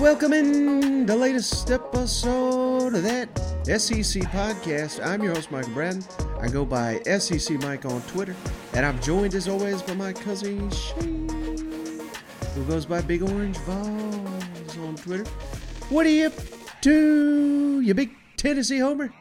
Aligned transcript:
Welcome 0.00 0.32
in 0.32 1.06
the 1.06 1.16
latest 1.16 1.70
episode 1.70 2.94
of 2.94 3.02
that 3.02 3.38
SEC 3.64 4.22
podcast. 4.24 5.04
I'm 5.04 5.22
your 5.22 5.34
host, 5.34 5.50
Michael 5.50 5.72
Bratton. 5.72 6.04
I 6.40 6.48
go 6.48 6.64
by 6.64 7.00
SEC 7.02 7.60
Mike 7.62 7.84
on 7.84 8.02
Twitter, 8.02 8.34
and 8.74 8.84
I'm 8.84 9.00
joined 9.00 9.34
as 9.34 9.48
always 9.48 9.82
by 9.82 9.94
my 9.94 10.12
cousin 10.12 10.70
Shane, 10.70 12.10
who 12.54 12.64
goes 12.64 12.86
by 12.86 13.00
Big 13.00 13.22
Orange 13.22 13.56
Vols 13.58 14.78
on 14.78 14.96
Twitter. 14.96 15.24
What 15.88 16.06
are 16.06 16.10
you 16.10 16.26
up 16.26 16.34
to, 16.82 17.80
you 17.80 17.94
big 17.94 18.10
Tennessee 18.36 18.78
homer? 18.78 19.12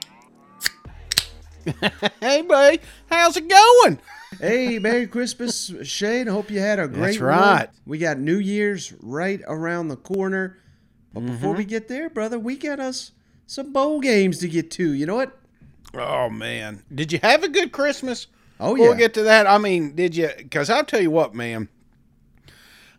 hey, 2.22 2.42
buddy, 2.42 2.80
how's 3.10 3.38
it 3.38 3.48
going? 3.48 4.00
Hey, 4.40 4.80
Merry 4.80 5.08
Christmas, 5.08 5.72
Shane. 5.84 6.28
Hope 6.28 6.50
you 6.52 6.60
had 6.60 6.80
a 6.80 6.88
great 6.88 7.02
That's 7.02 7.18
right. 7.20 7.66
one. 7.66 7.76
We 7.86 7.98
got 7.98 8.20
New 8.20 8.38
Year's 8.38 8.94
right 9.02 9.42
around 9.48 9.88
the 9.90 9.96
corner. 9.98 10.58
But 11.14 11.22
before 11.26 11.50
Mm-hmm. 11.52 11.58
we 11.58 11.66
get 11.66 11.88
there, 11.88 12.10
brother, 12.10 12.38
we 12.38 12.56
got 12.56 12.80
us 12.80 13.12
some 13.48 13.74
bowl 13.74 14.00
games 14.00 14.38
to 14.40 14.48
get 14.48 14.70
to. 14.72 14.94
You 14.94 15.06
know 15.08 15.16
what? 15.16 15.36
Oh 15.96 16.30
man, 16.30 16.84
did 16.94 17.12
you 17.12 17.20
have 17.24 17.44
a 17.44 17.48
good 17.50 17.72
Christmas? 17.72 18.28
Oh, 18.60 18.74
Before 18.74 18.78
yeah. 18.78 18.90
We'll 18.90 18.98
get 19.00 19.14
to 19.16 19.24
that, 19.24 19.48
I 19.48 19.58
mean, 19.58 19.96
did 19.96 20.16
you? 20.16 20.30
Because 20.38 20.70
I'll 20.70 20.84
tell 20.86 21.02
you 21.02 21.10
what, 21.10 21.34
man, 21.34 21.68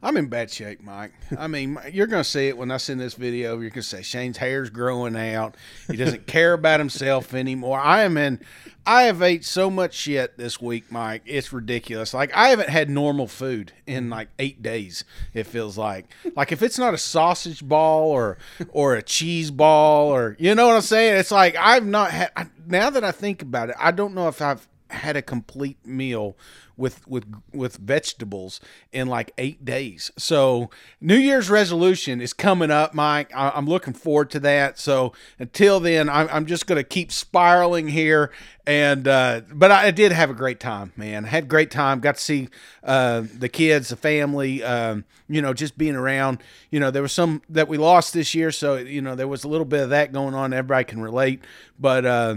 I'm 0.03 0.17
in 0.17 0.29
bad 0.29 0.51
shape, 0.51 0.83
Mike. 0.83 1.13
I 1.39 1.47
mean, 1.47 1.79
you're 1.93 2.07
gonna 2.07 2.25
see 2.25 2.49
it 2.49 2.57
when 2.57 2.71
I 2.71 2.79
send 2.79 3.01
this 3.01 3.15
video. 3.15 3.61
You're 3.61 3.71
gonna 3.71 3.83
say 3.83 4.01
Shane's 4.03 4.39
hair's 4.39 4.71
growing 4.71 5.15
out. 5.15 5.57
He 5.89 5.97
doesn't 5.97 6.27
care 6.27 6.55
about 6.55 6.81
himself 6.81 7.35
anymore. 7.35 7.79
I 7.79 8.03
am 8.03 8.17
in. 8.17 8.41
I 8.87 9.03
have 9.03 9.21
ate 9.21 9.45
so 9.45 9.71
much 9.71 9.93
shit 9.93 10.39
this 10.39 10.59
week, 10.59 10.91
Mike. 10.91 11.23
It's 11.27 11.53
ridiculous. 11.53 12.15
Like 12.15 12.35
I 12.35 12.49
haven't 12.49 12.71
had 12.71 12.89
normal 12.89 13.27
food 13.27 13.73
in 13.87 14.09
like 14.09 14.29
eight 14.39 14.63
days. 14.63 15.05
It 15.35 15.45
feels 15.45 15.77
like. 15.77 16.07
Like 16.35 16.51
if 16.51 16.63
it's 16.63 16.79
not 16.79 16.95
a 16.95 16.99
sausage 16.99 17.63
ball 17.63 18.11
or 18.11 18.39
or 18.71 18.95
a 18.95 19.03
cheese 19.03 19.51
ball 19.51 20.09
or 20.09 20.35
you 20.39 20.55
know 20.55 20.69
what 20.69 20.77
I'm 20.77 20.83
saying. 20.83 21.19
It's 21.19 21.31
like 21.31 21.57
I've 21.57 21.87
not 21.87 22.11
had. 22.11 22.31
Now 22.67 22.89
that 22.89 23.05
I 23.05 23.13
think 23.13 23.43
about 23.43 23.69
it, 23.69 23.77
I 23.79 23.91
don't 23.91 24.15
know 24.15 24.29
if 24.29 24.41
I've 24.41 24.67
had 24.91 25.17
a 25.17 25.23
complete 25.23 25.85
meal 25.87 26.37
with 26.77 27.07
with 27.07 27.27
with 27.53 27.77
vegetables 27.77 28.61
in 28.93 29.07
like 29.07 29.33
eight 29.39 29.65
days. 29.65 30.11
So 30.17 30.71
New 31.01 31.17
Year's 31.17 31.51
resolution 31.51 32.21
is 32.21 32.33
coming 32.33 32.71
up, 32.71 32.95
Mike. 32.95 33.31
I, 33.35 33.51
I'm 33.51 33.67
looking 33.67 33.93
forward 33.93 34.31
to 34.31 34.41
that. 34.41 34.79
So 34.79 35.13
until 35.39 35.79
then, 35.79 36.09
I'm, 36.09 36.29
I'm 36.33 36.47
just 36.47 36.67
going 36.67 36.79
to 36.79 36.85
keep 36.85 37.13
spiraling 37.13 37.89
here. 37.89 38.33
And 38.67 39.07
uh, 39.07 39.43
but 39.53 39.71
I, 39.71 39.91
did 39.91 40.13
have 40.13 40.31
a 40.31 40.35
great 40.35 40.61
time, 40.61 40.93
man. 40.97 41.25
I 41.25 41.29
had 41.29 41.49
great 41.49 41.71
time. 41.71 42.01
Got 42.01 42.17
to 42.17 42.21
see 42.21 42.49
uh, 42.83 43.25
the 43.35 43.49
kids, 43.49 43.89
the 43.89 43.97
family. 43.97 44.63
Um, 44.63 45.05
you 45.29 45.43
know, 45.43 45.53
just 45.55 45.79
being 45.79 45.97
around. 45.97 46.43
You 46.71 46.81
know, 46.81 46.91
there 46.91 47.03
was 47.03 47.13
some 47.13 47.43
that 47.49 47.69
we 47.69 47.79
lost 47.79 48.15
this 48.15 48.35
year, 48.35 48.51
so 48.51 48.77
you 48.77 49.01
know 49.01 49.15
there 49.15 49.29
was 49.29 49.45
a 49.45 49.49
little 49.49 49.65
bit 49.65 49.83
of 49.83 49.91
that 49.91 50.13
going 50.13 50.35
on. 50.35 50.53
Everybody 50.53 50.85
can 50.85 51.01
relate, 51.01 51.43
but. 51.79 52.07
Uh, 52.07 52.37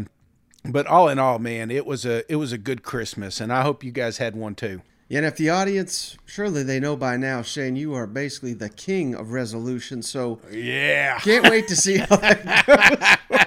but 0.65 0.87
all 0.87 1.09
in 1.09 1.19
all, 1.19 1.39
man, 1.39 1.69
it 1.71 1.85
was 1.85 2.05
a 2.05 2.29
it 2.31 2.37
was 2.37 2.51
a 2.51 2.57
good 2.57 2.83
Christmas, 2.83 3.39
and 3.41 3.51
I 3.51 3.61
hope 3.63 3.83
you 3.83 3.91
guys 3.91 4.17
had 4.17 4.35
one 4.35 4.55
too. 4.55 4.81
And 5.11 5.25
if 5.25 5.35
the 5.35 5.49
audience, 5.51 6.17
surely 6.25 6.63
they 6.63 6.79
know 6.79 6.95
by 6.95 7.17
now, 7.17 7.43
Shane, 7.43 7.75
you 7.75 7.93
are 7.93 8.07
basically 8.07 8.53
the 8.53 8.69
king 8.69 9.13
of 9.13 9.31
resolutions. 9.31 10.09
So 10.09 10.39
Yeah. 10.51 11.19
can't 11.19 11.47
wait 11.51 11.67
to 11.67 11.75
see 11.75 11.97
how 11.97 12.15
that 12.15 13.19
goes. 13.29 13.39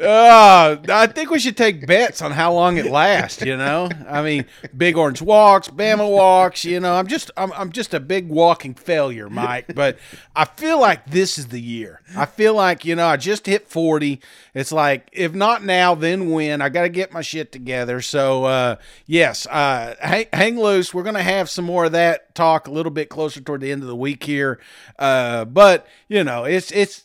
Uh, 0.00 0.76
I 0.88 1.08
think 1.08 1.30
we 1.30 1.40
should 1.40 1.56
take 1.56 1.86
bets 1.86 2.22
on 2.22 2.30
how 2.30 2.52
long 2.52 2.76
it 2.76 2.86
lasts. 2.86 3.42
You 3.42 3.56
know, 3.56 3.88
I 4.08 4.22
mean, 4.22 4.44
big 4.76 4.96
orange 4.96 5.20
walks, 5.20 5.68
Bama 5.68 6.08
walks. 6.08 6.64
You 6.64 6.78
know, 6.78 6.94
I'm 6.94 7.08
just 7.08 7.30
I'm 7.36 7.52
I'm 7.52 7.72
just 7.72 7.94
a 7.94 8.00
big 8.00 8.28
walking 8.28 8.74
failure, 8.74 9.28
Mike. 9.28 9.74
But 9.74 9.98
I 10.36 10.44
feel 10.44 10.80
like 10.80 11.10
this 11.10 11.36
is 11.36 11.48
the 11.48 11.60
year. 11.60 12.00
I 12.16 12.26
feel 12.26 12.54
like 12.54 12.84
you 12.84 12.94
know 12.94 13.06
I 13.06 13.16
just 13.16 13.46
hit 13.46 13.68
40. 13.68 14.20
It's 14.54 14.70
like 14.70 15.08
if 15.12 15.34
not 15.34 15.64
now, 15.64 15.94
then 15.94 16.30
when? 16.30 16.62
I 16.62 16.68
got 16.68 16.82
to 16.82 16.88
get 16.88 17.12
my 17.12 17.22
shit 17.22 17.50
together. 17.50 18.00
So 18.00 18.44
uh, 18.44 18.76
yes, 19.06 19.46
uh, 19.46 19.96
hang, 20.00 20.26
hang 20.32 20.60
loose. 20.60 20.94
We're 20.94 21.02
gonna 21.02 21.22
have 21.22 21.50
some 21.50 21.64
more 21.64 21.86
of 21.86 21.92
that 21.92 22.34
talk 22.36 22.68
a 22.68 22.70
little 22.70 22.92
bit 22.92 23.08
closer 23.08 23.40
toward 23.40 23.62
the 23.62 23.72
end 23.72 23.82
of 23.82 23.88
the 23.88 23.96
week 23.96 24.22
here. 24.22 24.60
Uh, 24.98 25.44
but 25.44 25.86
you 26.08 26.22
know, 26.22 26.44
it's 26.44 26.70
it's 26.70 27.04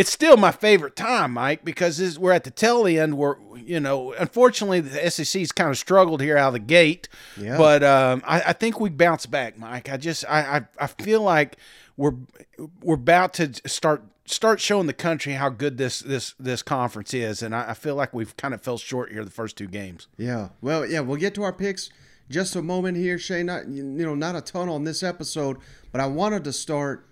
it's 0.00 0.10
still 0.10 0.38
my 0.38 0.50
favorite 0.50 0.96
time, 0.96 1.32
Mike, 1.32 1.62
because 1.62 1.98
this, 1.98 2.16
we're 2.16 2.32
at 2.32 2.44
the 2.44 2.50
tail 2.50 2.86
end. 2.86 3.18
Where 3.18 3.36
you 3.54 3.78
know, 3.78 4.14
unfortunately, 4.14 4.80
the 4.80 5.10
SEC's 5.10 5.52
kind 5.52 5.68
of 5.68 5.76
struggled 5.76 6.22
here 6.22 6.38
out 6.38 6.48
of 6.48 6.52
the 6.54 6.58
gate. 6.58 7.06
Yeah. 7.36 7.58
But 7.58 7.84
um, 7.84 8.22
I, 8.26 8.40
I 8.46 8.52
think 8.54 8.80
we 8.80 8.88
bounce 8.88 9.26
back, 9.26 9.58
Mike. 9.58 9.90
I 9.90 9.98
just 9.98 10.24
I, 10.26 10.40
I 10.56 10.84
I 10.84 10.86
feel 10.86 11.20
like 11.20 11.58
we're 11.98 12.14
we're 12.82 12.94
about 12.94 13.34
to 13.34 13.52
start 13.68 14.02
start 14.24 14.58
showing 14.58 14.86
the 14.86 14.94
country 14.94 15.34
how 15.34 15.50
good 15.50 15.76
this 15.76 16.00
this 16.00 16.34
this 16.40 16.62
conference 16.62 17.12
is, 17.12 17.42
and 17.42 17.54
I, 17.54 17.70
I 17.70 17.74
feel 17.74 17.94
like 17.94 18.14
we've 18.14 18.34
kind 18.38 18.54
of 18.54 18.62
fell 18.62 18.78
short 18.78 19.12
here 19.12 19.22
the 19.22 19.30
first 19.30 19.58
two 19.58 19.66
games. 19.66 20.08
Yeah. 20.16 20.48
Well, 20.62 20.86
yeah, 20.86 21.00
we'll 21.00 21.18
get 21.18 21.34
to 21.34 21.42
our 21.42 21.52
picks 21.52 21.90
just 22.30 22.56
a 22.56 22.62
moment 22.62 22.96
here, 22.96 23.18
Shane. 23.18 23.46
Not 23.46 23.68
you 23.68 23.82
know, 23.82 24.14
not 24.14 24.34
a 24.34 24.40
ton 24.40 24.70
on 24.70 24.84
this 24.84 25.02
episode, 25.02 25.58
but 25.92 26.00
I 26.00 26.06
wanted 26.06 26.44
to 26.44 26.54
start. 26.54 27.06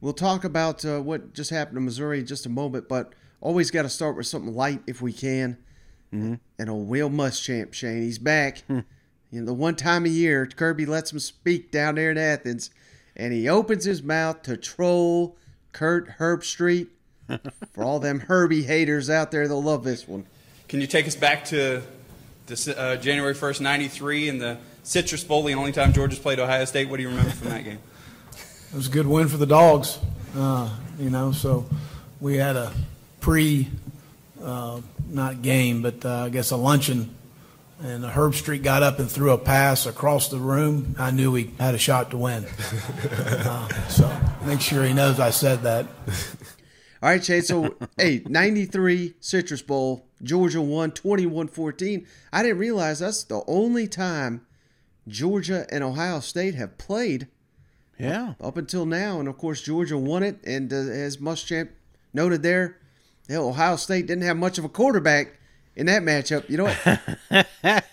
We'll 0.00 0.12
talk 0.12 0.44
about 0.44 0.84
uh, 0.84 1.00
what 1.00 1.32
just 1.32 1.50
happened 1.50 1.78
in 1.78 1.84
Missouri 1.84 2.20
in 2.20 2.26
just 2.26 2.46
a 2.46 2.50
moment, 2.50 2.88
but 2.88 3.14
always 3.40 3.70
got 3.70 3.82
to 3.82 3.88
start 3.88 4.16
with 4.16 4.26
something 4.26 4.54
light 4.54 4.82
if 4.86 5.00
we 5.00 5.12
can. 5.12 5.56
Mm-hmm. 6.12 6.34
And 6.58 6.70
old 6.70 6.88
Will 6.88 7.10
Muschamp, 7.10 7.72
Shane, 7.72 8.02
he's 8.02 8.18
back. 8.18 8.62
you 8.68 8.84
know, 9.30 9.44
the 9.44 9.54
one 9.54 9.74
time 9.74 10.04
a 10.04 10.10
year 10.10 10.46
Kirby 10.46 10.86
lets 10.86 11.12
him 11.12 11.18
speak 11.18 11.70
down 11.70 11.96
there 11.96 12.10
in 12.10 12.18
Athens, 12.18 12.70
and 13.16 13.32
he 13.32 13.48
opens 13.48 13.84
his 13.84 14.02
mouth 14.02 14.42
to 14.42 14.56
troll 14.56 15.36
Kirk 15.72 16.18
Herbstreit. 16.18 16.88
For 17.72 17.82
all 17.82 17.98
them 17.98 18.20
Herbie 18.20 18.62
haters 18.62 19.10
out 19.10 19.32
there, 19.32 19.48
they'll 19.48 19.62
love 19.62 19.82
this 19.82 20.06
one. 20.06 20.26
Can 20.68 20.80
you 20.80 20.86
take 20.86 21.06
us 21.06 21.16
back 21.16 21.44
to 21.46 21.82
this, 22.46 22.68
uh, 22.68 22.96
January 22.96 23.34
1st, 23.34 23.60
93, 23.60 24.28
and 24.28 24.40
the 24.40 24.58
Citrus 24.84 25.24
Bowl, 25.24 25.42
the 25.42 25.54
only 25.54 25.72
time 25.72 25.92
Georgia's 25.92 26.20
played 26.20 26.38
Ohio 26.38 26.64
State? 26.64 26.88
What 26.88 26.98
do 26.98 27.02
you 27.02 27.08
remember 27.08 27.30
from 27.32 27.48
that 27.50 27.64
game? 27.64 27.80
It 28.72 28.76
was 28.76 28.88
a 28.88 28.90
good 28.90 29.06
win 29.06 29.28
for 29.28 29.36
the 29.36 29.46
dogs, 29.46 29.98
uh, 30.36 30.68
you 30.98 31.08
know. 31.08 31.32
So 31.32 31.66
we 32.20 32.36
had 32.36 32.56
a 32.56 32.72
pre, 33.20 33.68
uh, 34.42 34.80
not 35.08 35.42
game, 35.42 35.82
but 35.82 36.04
uh, 36.04 36.24
I 36.24 36.28
guess 36.28 36.50
a 36.50 36.56
luncheon, 36.56 37.14
and 37.82 38.04
Herbstreit 38.04 38.62
got 38.62 38.82
up 38.82 38.98
and 38.98 39.10
threw 39.10 39.30
a 39.30 39.38
pass 39.38 39.86
across 39.86 40.28
the 40.28 40.38
room. 40.38 40.96
I 40.98 41.10
knew 41.10 41.34
he 41.34 41.52
had 41.58 41.74
a 41.74 41.78
shot 41.78 42.10
to 42.10 42.16
win. 42.16 42.44
uh, 43.10 43.68
so 43.88 44.20
make 44.44 44.60
sure 44.60 44.84
he 44.84 44.92
knows 44.92 45.20
I 45.20 45.30
said 45.30 45.62
that. 45.62 45.86
All 47.02 47.10
right, 47.10 47.24
Shane. 47.24 47.42
So, 47.42 47.76
hey, 47.96 48.22
93 48.26 49.14
Citrus 49.20 49.62
Bowl. 49.62 50.06
Georgia 50.22 50.60
won 50.60 50.90
21 50.90 51.48
14. 51.48 52.06
I 52.32 52.42
didn't 52.42 52.58
realize 52.58 52.98
that's 52.98 53.24
the 53.24 53.42
only 53.46 53.86
time 53.86 54.46
Georgia 55.06 55.66
and 55.70 55.84
Ohio 55.84 56.20
State 56.20 56.54
have 56.54 56.78
played 56.78 57.28
Yeah. 57.98 58.34
up 58.40 58.56
until 58.56 58.86
now. 58.86 59.18
And 59.20 59.28
of 59.28 59.38
course, 59.38 59.62
Georgia 59.62 59.96
won 59.98 60.22
it. 60.22 60.38
And 60.44 60.72
uh, 60.72 60.76
as 60.76 61.16
Muschamp 61.18 61.70
noted 62.12 62.42
there, 62.42 62.76
hell, 63.28 63.48
Ohio 63.48 63.76
State 63.76 64.06
didn't 64.06 64.24
have 64.24 64.36
much 64.36 64.58
of 64.58 64.64
a 64.64 64.68
quarterback 64.68 65.38
in 65.74 65.86
that 65.86 66.02
matchup. 66.02 66.48
You 66.48 66.58
know 66.58 66.74
what? 67.30 67.84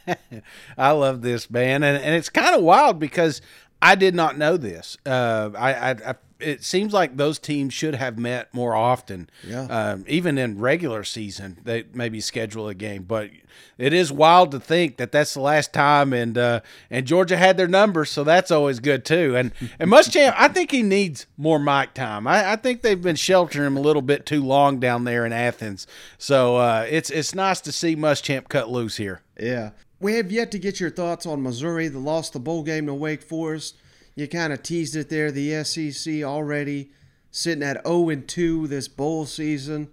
I 0.77 0.91
love 0.91 1.21
this 1.21 1.49
man, 1.49 1.83
and, 1.83 2.01
and 2.01 2.15
it's 2.15 2.29
kind 2.29 2.55
of 2.55 2.61
wild 2.63 2.99
because 2.99 3.41
I 3.83 3.95
did 3.95 4.15
not 4.15 4.37
know 4.37 4.55
this. 4.55 4.97
Uh, 5.05 5.49
I, 5.55 5.73
I, 5.73 5.89
I 5.91 6.15
it 6.39 6.63
seems 6.63 6.93
like 6.93 7.17
those 7.17 7.37
teams 7.39 7.73
should 7.73 7.95
have 7.95 8.17
met 8.17 8.53
more 8.53 8.75
often. 8.75 9.29
Yeah. 9.45 9.63
Um, 9.63 10.05
even 10.07 10.37
in 10.37 10.59
regular 10.59 11.03
season, 11.03 11.59
they 11.63 11.85
maybe 11.93 12.21
schedule 12.21 12.67
a 12.67 12.73
game, 12.73 13.03
but 13.03 13.29
it 13.77 13.93
is 13.93 14.11
wild 14.11 14.51
to 14.51 14.59
think 14.59 14.97
that 14.97 15.11
that's 15.11 15.33
the 15.33 15.41
last 15.41 15.73
time. 15.73 16.13
And 16.13 16.37
uh, 16.37 16.61
and 16.89 17.05
Georgia 17.05 17.35
had 17.35 17.57
their 17.57 17.67
numbers, 17.67 18.09
so 18.09 18.23
that's 18.23 18.51
always 18.51 18.79
good 18.79 19.03
too. 19.03 19.35
And 19.35 19.51
and 19.79 19.91
Muschamp, 19.91 20.33
I 20.37 20.47
think 20.47 20.71
he 20.71 20.81
needs 20.81 21.25
more 21.37 21.59
mic 21.59 21.93
time. 21.93 22.27
I, 22.27 22.53
I 22.53 22.55
think 22.55 22.81
they've 22.81 23.01
been 23.01 23.15
sheltering 23.15 23.67
him 23.67 23.77
a 23.77 23.81
little 23.81 24.01
bit 24.01 24.25
too 24.25 24.43
long 24.43 24.79
down 24.79 25.03
there 25.03 25.25
in 25.25 25.33
Athens. 25.33 25.87
So 26.17 26.57
uh, 26.57 26.85
it's 26.89 27.09
it's 27.09 27.35
nice 27.35 27.59
to 27.61 27.71
see 27.71 27.95
Muschamp 27.95 28.47
cut 28.47 28.69
loose 28.69 28.97
here. 28.97 29.21
Yeah. 29.39 29.71
We 30.03 30.15
have 30.15 30.33
yet 30.33 30.51
to 30.51 30.59
get 30.59 30.81
your 30.81 30.89
thoughts 30.89 31.25
on 31.25 31.41
Missouri, 31.41 31.87
the 31.87 31.97
lost 31.97 32.33
the 32.33 32.39
bowl 32.39 32.61
game 32.63 32.87
to 32.87 32.93
Wake 32.93 33.21
Forest. 33.21 33.77
You 34.15 34.27
kind 34.27 34.51
of 34.51 34.61
teased 34.61 34.97
it 34.97 35.07
there. 35.07 35.31
The 35.31 35.63
SEC 35.63 36.23
already 36.23 36.91
sitting 37.31 37.63
at 37.63 37.87
0 37.87 38.09
and 38.09 38.27
2 38.27 38.67
this 38.67 38.89
bowl 38.89 39.25
season. 39.25 39.87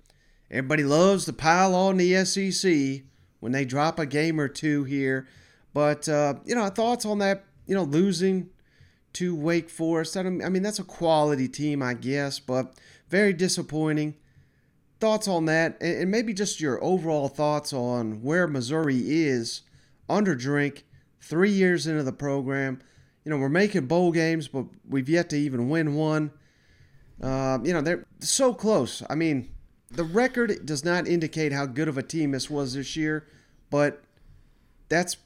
Everybody 0.50 0.82
loves 0.82 1.26
to 1.26 1.32
pile 1.32 1.76
on 1.76 1.96
the 1.96 2.24
SEC 2.24 3.04
when 3.38 3.52
they 3.52 3.64
drop 3.64 4.00
a 4.00 4.04
game 4.04 4.40
or 4.40 4.48
two 4.48 4.82
here. 4.82 5.28
But, 5.72 6.08
uh, 6.08 6.34
you 6.44 6.56
know, 6.56 6.68
thoughts 6.70 7.06
on 7.06 7.20
that, 7.20 7.44
you 7.68 7.76
know, 7.76 7.84
losing 7.84 8.50
to 9.12 9.36
Wake 9.36 9.70
Forest. 9.70 10.16
I, 10.16 10.24
mean, 10.24 10.64
that's 10.64 10.80
a 10.80 10.84
quality 10.84 11.46
team, 11.46 11.84
I 11.84 11.94
guess, 11.94 12.40
but 12.40 12.74
very 13.08 13.32
disappointing. 13.32 14.16
thoughts 14.98 15.28
on 15.28 15.44
that, 15.44 15.80
and 15.80 16.10
maybe 16.10 16.34
just 16.34 16.60
your 16.60 16.82
overall 16.82 17.28
thoughts 17.28 17.72
on 17.72 18.22
where 18.22 18.48
Missouri 18.48 19.02
is 19.06 19.62
under 20.10 20.34
Drink, 20.34 20.84
three 21.20 21.50
years 21.50 21.86
into 21.86 22.02
the 22.02 22.12
program. 22.12 22.80
You 23.24 23.30
know, 23.30 23.38
we're 23.38 23.48
making 23.48 23.86
bowl 23.86 24.12
games, 24.12 24.48
but 24.48 24.66
we've 24.88 25.08
yet 25.08 25.30
to 25.30 25.36
even 25.36 25.68
win 25.68 25.94
one. 25.94 26.32
Uh, 27.22 27.58
you 27.62 27.72
know, 27.72 27.80
they're 27.80 28.06
so 28.18 28.52
close. 28.54 29.02
I 29.08 29.14
mean, 29.14 29.54
the 29.90 30.04
record 30.04 30.64
does 30.64 30.84
not 30.84 31.06
indicate 31.06 31.52
how 31.52 31.66
good 31.66 31.88
of 31.88 31.98
a 31.98 32.02
team 32.02 32.30
this 32.30 32.48
was 32.48 32.74
this 32.74 32.96
year, 32.96 33.26
but 33.70 34.02
that's 34.88 35.16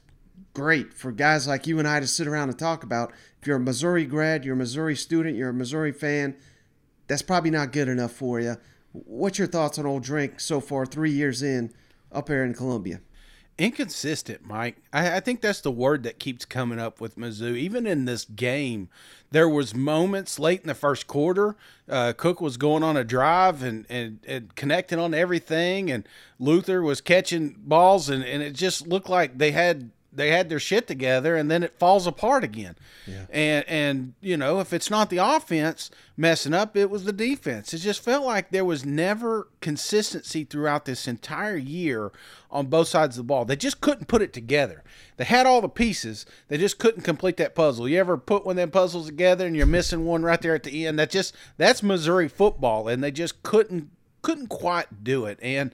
great 0.53 0.93
for 0.93 1.11
guys 1.11 1.47
like 1.47 1.67
you 1.67 1.79
and 1.79 1.87
I 1.87 1.99
to 1.99 2.07
sit 2.07 2.27
around 2.27 2.49
and 2.49 2.59
talk 2.59 2.83
about. 2.83 3.13
If 3.41 3.47
you're 3.47 3.57
a 3.57 3.61
Missouri 3.61 4.05
grad, 4.05 4.43
you're 4.43 4.55
a 4.55 4.57
Missouri 4.57 4.95
student, 4.95 5.37
you're 5.37 5.49
a 5.49 5.53
Missouri 5.53 5.91
fan, 5.91 6.35
that's 7.07 7.21
probably 7.21 7.51
not 7.51 7.71
good 7.71 7.87
enough 7.87 8.11
for 8.11 8.39
you. 8.39 8.57
What's 8.91 9.37
your 9.37 9.47
thoughts 9.47 9.77
on 9.77 9.85
Old 9.85 10.03
Drink 10.03 10.39
so 10.39 10.59
far, 10.59 10.85
three 10.85 11.11
years 11.11 11.43
in, 11.43 11.73
up 12.11 12.29
here 12.29 12.43
in 12.43 12.53
Columbia? 12.53 13.01
Inconsistent, 13.57 14.45
Mike. 14.45 14.75
I, 14.91 15.15
I, 15.15 15.19
think 15.21 15.39
that's 15.39 15.61
the 15.61 15.71
word 15.71 16.03
that 16.03 16.19
keeps 16.19 16.43
coming 16.43 16.77
up 16.77 16.99
with 16.99 17.15
Mizzou. 17.17 17.55
Even 17.55 17.87
in 17.87 18.03
this 18.03 18.25
game, 18.25 18.89
there 19.31 19.47
was 19.47 19.73
moments 19.73 20.37
late 20.37 20.59
in 20.59 20.67
the 20.67 20.75
first 20.75 21.07
quarter. 21.07 21.55
Uh, 21.87 22.11
Cook 22.11 22.41
was 22.41 22.57
going 22.57 22.83
on 22.83 22.97
a 22.97 23.05
drive 23.05 23.63
and, 23.63 23.85
and, 23.89 24.19
and 24.27 24.53
connecting 24.55 24.99
on 24.99 25.13
everything, 25.13 25.89
and 25.89 26.05
Luther 26.37 26.81
was 26.81 26.99
catching 26.99 27.55
balls, 27.57 28.09
and, 28.09 28.25
and 28.25 28.43
it 28.43 28.55
just 28.55 28.87
looked 28.87 29.07
like 29.07 29.37
they 29.37 29.51
had 29.51 29.91
they 30.15 30.31
had 30.31 30.49
their 30.49 30.59
shit 30.59 30.87
together 30.87 31.35
and 31.35 31.49
then 31.49 31.63
it 31.63 31.77
falls 31.77 32.07
apart 32.07 32.43
again. 32.43 32.75
Yeah. 33.05 33.25
And 33.29 33.65
and 33.67 34.13
you 34.21 34.37
know, 34.37 34.59
if 34.59 34.73
it's 34.73 34.89
not 34.89 35.09
the 35.09 35.17
offense 35.17 35.91
messing 36.17 36.53
up, 36.53 36.75
it 36.77 36.89
was 36.89 37.03
the 37.03 37.13
defense. 37.13 37.73
It 37.73 37.79
just 37.79 38.03
felt 38.03 38.25
like 38.25 38.51
there 38.51 38.65
was 38.65 38.85
never 38.85 39.47
consistency 39.61 40.43
throughout 40.43 40.85
this 40.85 41.07
entire 41.07 41.57
year 41.57 42.11
on 42.49 42.67
both 42.67 42.87
sides 42.87 43.17
of 43.17 43.25
the 43.25 43.27
ball. 43.27 43.45
They 43.45 43.55
just 43.55 43.81
couldn't 43.81 44.07
put 44.07 44.21
it 44.21 44.33
together. 44.33 44.83
They 45.17 45.25
had 45.25 45.45
all 45.45 45.61
the 45.61 45.69
pieces, 45.69 46.25
they 46.47 46.57
just 46.57 46.77
couldn't 46.77 47.03
complete 47.03 47.37
that 47.37 47.55
puzzle. 47.55 47.87
You 47.87 47.99
ever 47.99 48.17
put 48.17 48.45
one 48.45 48.53
of 48.53 48.57
them 48.57 48.71
puzzles 48.71 49.07
together 49.07 49.45
and 49.45 49.55
you're 49.55 49.65
missing 49.65 50.05
one 50.05 50.23
right 50.23 50.41
there 50.41 50.55
at 50.55 50.63
the 50.63 50.87
end? 50.87 50.99
That 50.99 51.09
just 51.09 51.35
that's 51.57 51.83
Missouri 51.83 52.27
football 52.27 52.87
and 52.87 53.03
they 53.03 53.11
just 53.11 53.43
couldn't 53.43 53.89
couldn't 54.21 54.47
quite 54.47 55.03
do 55.03 55.25
it. 55.25 55.37
And 55.41 55.71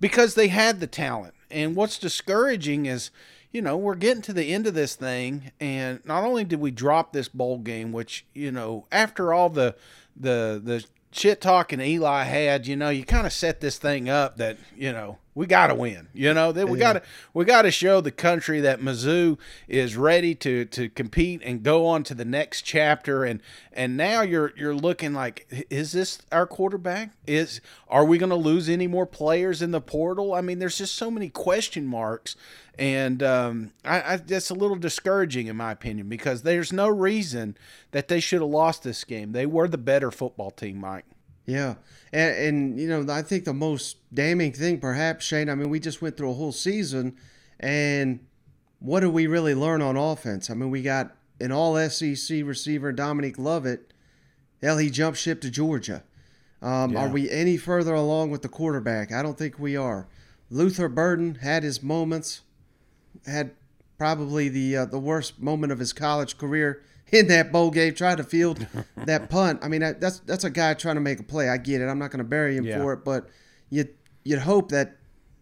because 0.00 0.34
they 0.34 0.48
had 0.48 0.80
the 0.80 0.86
talent. 0.86 1.34
And 1.50 1.74
what's 1.74 1.98
discouraging 1.98 2.86
is 2.86 3.10
you 3.52 3.62
know, 3.62 3.76
we're 3.76 3.94
getting 3.94 4.22
to 4.22 4.32
the 4.32 4.52
end 4.52 4.66
of 4.66 4.74
this 4.74 4.94
thing, 4.94 5.52
and 5.60 6.00
not 6.04 6.24
only 6.24 6.44
did 6.44 6.60
we 6.60 6.70
drop 6.70 7.12
this 7.12 7.28
bowl 7.28 7.58
game, 7.58 7.92
which 7.92 8.26
you 8.34 8.52
know, 8.52 8.86
after 8.92 9.32
all 9.32 9.48
the 9.48 9.74
the 10.16 10.60
the 10.62 10.84
shit 11.10 11.40
talking 11.40 11.80
Eli 11.80 12.24
had, 12.24 12.66
you 12.66 12.76
know, 12.76 12.90
you 12.90 13.04
kind 13.04 13.26
of 13.26 13.32
set 13.32 13.60
this 13.60 13.78
thing 13.78 14.08
up 14.08 14.36
that 14.36 14.58
you 14.76 14.92
know 14.92 15.18
we 15.38 15.46
got 15.46 15.68
to 15.68 15.74
win. 15.76 16.08
You 16.12 16.34
know 16.34 16.50
that 16.50 16.68
we 16.68 16.80
got 16.80 16.94
to 16.94 17.02
we 17.32 17.44
got 17.44 17.62
to 17.62 17.70
show 17.70 18.00
the 18.00 18.10
country 18.10 18.60
that 18.62 18.80
Mizzou 18.80 19.38
is 19.68 19.96
ready 19.96 20.34
to 20.34 20.64
to 20.64 20.88
compete 20.88 21.42
and 21.44 21.62
go 21.62 21.86
on 21.86 22.02
to 22.04 22.14
the 22.14 22.24
next 22.24 22.62
chapter. 22.62 23.22
And 23.22 23.40
and 23.72 23.96
now 23.96 24.22
you're 24.22 24.52
you're 24.56 24.74
looking 24.74 25.14
like, 25.14 25.46
is 25.70 25.92
this 25.92 26.18
our 26.32 26.44
quarterback? 26.44 27.10
Is 27.24 27.60
are 27.86 28.04
we 28.04 28.18
going 28.18 28.30
to 28.30 28.36
lose 28.36 28.68
any 28.68 28.88
more 28.88 29.06
players 29.06 29.62
in 29.62 29.70
the 29.70 29.80
portal? 29.80 30.34
I 30.34 30.40
mean, 30.40 30.58
there's 30.58 30.78
just 30.78 30.96
so 30.96 31.08
many 31.08 31.28
question 31.28 31.86
marks, 31.86 32.34
and 32.76 33.22
um, 33.22 33.70
I, 33.84 34.14
I 34.14 34.16
that's 34.16 34.50
a 34.50 34.54
little 34.54 34.76
discouraging 34.76 35.46
in 35.46 35.54
my 35.54 35.70
opinion 35.70 36.08
because 36.08 36.42
there's 36.42 36.72
no 36.72 36.88
reason 36.88 37.56
that 37.92 38.08
they 38.08 38.18
should 38.18 38.40
have 38.40 38.50
lost 38.50 38.82
this 38.82 39.04
game. 39.04 39.30
They 39.30 39.46
were 39.46 39.68
the 39.68 39.78
better 39.78 40.10
football 40.10 40.50
team, 40.50 40.78
Mike. 40.78 41.04
Yeah. 41.48 41.76
And, 42.12 42.36
and, 42.36 42.78
you 42.78 42.88
know, 42.88 43.10
I 43.10 43.22
think 43.22 43.44
the 43.44 43.54
most 43.54 43.96
damning 44.12 44.52
thing, 44.52 44.80
perhaps, 44.80 45.24
Shane, 45.24 45.48
I 45.48 45.54
mean, 45.54 45.70
we 45.70 45.80
just 45.80 46.02
went 46.02 46.18
through 46.18 46.30
a 46.30 46.34
whole 46.34 46.52
season, 46.52 47.16
and 47.58 48.20
what 48.80 49.00
do 49.00 49.10
we 49.10 49.26
really 49.26 49.54
learn 49.54 49.80
on 49.80 49.96
offense? 49.96 50.50
I 50.50 50.54
mean, 50.54 50.70
we 50.70 50.82
got 50.82 51.16
an 51.40 51.50
all 51.50 51.76
SEC 51.88 52.44
receiver, 52.44 52.92
Dominic 52.92 53.38
Lovett. 53.38 53.94
Hell, 54.62 54.76
he 54.76 54.90
jumped 54.90 55.18
ship 55.18 55.40
to 55.40 55.50
Georgia. 55.50 56.02
Um, 56.60 56.92
yeah. 56.92 57.06
Are 57.06 57.08
we 57.08 57.30
any 57.30 57.56
further 57.56 57.94
along 57.94 58.30
with 58.30 58.42
the 58.42 58.48
quarterback? 58.48 59.10
I 59.10 59.22
don't 59.22 59.38
think 59.38 59.58
we 59.58 59.74
are. 59.74 60.06
Luther 60.50 60.88
Burden 60.88 61.36
had 61.36 61.62
his 61.62 61.82
moments, 61.82 62.42
had 63.26 63.52
probably 63.96 64.50
the 64.50 64.76
uh, 64.76 64.84
the 64.84 64.98
worst 64.98 65.40
moment 65.40 65.72
of 65.72 65.78
his 65.78 65.92
college 65.92 66.36
career 66.36 66.82
in 67.12 67.28
that 67.28 67.52
bowl 67.52 67.70
game, 67.70 67.94
tried 67.94 68.18
to 68.18 68.24
field 68.24 68.66
that 68.96 69.30
punt. 69.30 69.60
I 69.62 69.68
mean, 69.68 69.80
that's 69.80 70.20
that's 70.20 70.44
a 70.44 70.50
guy 70.50 70.74
trying 70.74 70.96
to 70.96 71.00
make 71.00 71.20
a 71.20 71.22
play. 71.22 71.48
I 71.48 71.56
get 71.56 71.80
it. 71.80 71.86
I'm 71.86 71.98
not 71.98 72.10
going 72.10 72.18
to 72.18 72.24
bury 72.24 72.56
him 72.56 72.64
yeah. 72.64 72.78
for 72.78 72.92
it, 72.92 73.04
but 73.04 73.28
you 73.70 73.88
you'd 74.24 74.40
hope 74.40 74.70
that 74.70 74.96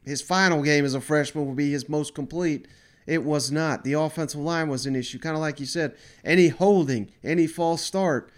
his 0.05 0.23
final 0.23 0.63
game 0.63 0.85
as 0.85 0.95
a 0.95 1.01
freshman 1.01 1.47
would 1.47 1.57
be 1.57 1.73
his 1.73 1.89
most 1.89 2.15
complete. 2.15 2.69
It 3.07 3.25
was 3.25 3.53
not. 3.53 3.85
The 3.85 3.93
offensive 3.95 4.41
line 4.41 4.69
was 4.69 4.87
an 4.87 4.97
issue, 4.97 5.19
kind 5.19 5.37
of 5.37 5.41
like 5.41 5.61
you 5.61 5.67
said. 5.67 5.97
Any 6.25 6.49
holding, 6.49 7.11
any 7.23 7.47
false 7.47 7.83
start, 7.83 8.33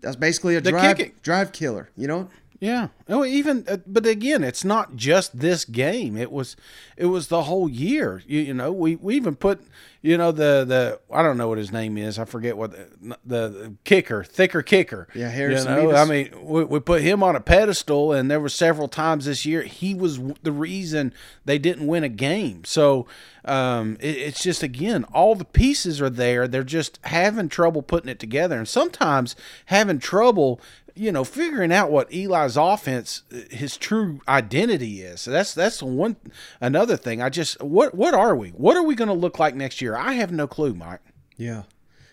that's 0.00 0.16
basically 0.16 0.56
a 0.56 0.60
the 0.60 0.70
drive 0.70 1.22
drive 1.22 1.52
killer. 1.52 1.90
You 1.96 2.08
know. 2.08 2.28
Yeah. 2.62 2.88
Oh, 3.08 3.24
even 3.24 3.64
uh, 3.68 3.78
but 3.88 4.06
again, 4.06 4.44
it's 4.44 4.64
not 4.64 4.94
just 4.94 5.40
this 5.40 5.64
game. 5.64 6.16
It 6.16 6.30
was, 6.30 6.54
it 6.96 7.06
was 7.06 7.26
the 7.26 7.42
whole 7.42 7.68
year. 7.68 8.22
You, 8.24 8.38
you 8.38 8.54
know, 8.54 8.70
we, 8.70 8.94
we 8.94 9.16
even 9.16 9.34
put 9.34 9.66
you 10.02 10.16
know 10.18 10.32
the 10.32 10.64
the 10.64 11.00
I 11.12 11.22
don't 11.22 11.36
know 11.36 11.48
what 11.48 11.58
his 11.58 11.72
name 11.72 11.96
is. 11.96 12.18
I 12.18 12.24
forget 12.24 12.56
what 12.56 12.72
the, 12.72 13.16
the, 13.24 13.48
the 13.48 13.74
kicker, 13.84 14.22
thicker 14.22 14.62
kicker. 14.62 15.08
Yeah, 15.14 15.28
Harrison. 15.28 15.76
You 15.76 15.92
know, 15.92 15.96
I 15.96 16.04
mean, 16.04 16.30
we, 16.42 16.64
we 16.64 16.80
put 16.80 17.02
him 17.02 17.22
on 17.22 17.36
a 17.36 17.40
pedestal, 17.40 18.12
and 18.12 18.30
there 18.30 18.40
were 18.40 18.48
several 18.48 18.88
times 18.88 19.24
this 19.24 19.46
year 19.46 19.62
he 19.62 19.94
was 19.94 20.20
the 20.42 20.52
reason 20.52 21.12
they 21.44 21.58
didn't 21.58 21.86
win 21.86 22.02
a 22.02 22.08
game. 22.08 22.64
So 22.64 23.06
um, 23.44 23.96
it, 24.00 24.16
it's 24.16 24.42
just 24.42 24.62
again, 24.62 25.04
all 25.12 25.36
the 25.36 25.44
pieces 25.44 26.00
are 26.00 26.10
there. 26.10 26.48
They're 26.48 26.64
just 26.64 26.98
having 27.04 27.48
trouble 27.48 27.82
putting 27.82 28.10
it 28.10 28.18
together, 28.18 28.58
and 28.58 28.68
sometimes 28.68 29.36
having 29.66 30.00
trouble 30.00 30.60
you 30.94 31.12
know, 31.12 31.24
figuring 31.24 31.72
out 31.72 31.90
what 31.90 32.12
Eli's 32.12 32.56
offense, 32.56 33.22
his 33.50 33.76
true 33.76 34.20
identity 34.28 35.02
is. 35.02 35.22
So 35.22 35.30
that's 35.30 35.54
that's 35.54 35.82
one 35.82 36.16
another 36.60 36.96
thing. 36.96 37.22
I 37.22 37.28
just 37.28 37.62
what 37.62 37.94
what 37.94 38.14
are 38.14 38.36
we? 38.36 38.50
What 38.50 38.76
are 38.76 38.82
we 38.82 38.94
going 38.94 39.08
to 39.08 39.14
look 39.14 39.38
like 39.38 39.54
next 39.54 39.80
year? 39.80 39.96
I 39.96 40.14
have 40.14 40.32
no 40.32 40.46
clue, 40.46 40.74
Mike. 40.74 41.00
Yeah. 41.36 41.62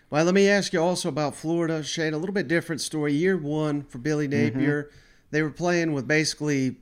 Well, 0.10 0.26
let 0.26 0.34
me 0.34 0.50
ask 0.50 0.74
you 0.74 0.82
also 0.82 1.10
about 1.10 1.36
Florida, 1.36 1.84
Shane. 1.84 2.14
A 2.14 2.18
little 2.18 2.34
bit 2.34 2.48
different 2.48 2.82
story. 2.82 3.14
Year 3.14 3.38
one 3.38 3.84
for 3.84 4.00
Billy 4.00 4.28
mm-hmm. 4.28 4.58
Napier, 4.58 4.84
mm-hmm. 4.84 4.96
they 5.32 5.44
were 5.44 5.52
playing 5.52 5.94
with 5.94 6.08
basically 6.08 6.78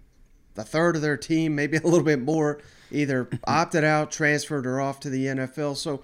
a 0.56 0.64
third 0.64 0.96
of 0.96 1.02
their 1.02 1.18
team, 1.18 1.56
maybe 1.56 1.78
a 1.78 1.82
little 1.82 2.04
bit 2.04 2.22
more, 2.22 2.62
either 2.92 3.28
opted 3.46 3.84
out, 3.84 4.12
transferred, 4.12 4.66
or 4.66 4.80
off 4.80 5.00
to 5.02 5.10
the 5.10 5.26
NFL. 5.26 5.76
So, 5.76 6.02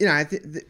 you 0.00 0.06
know, 0.06 0.12
I 0.12 0.24
think 0.24 0.64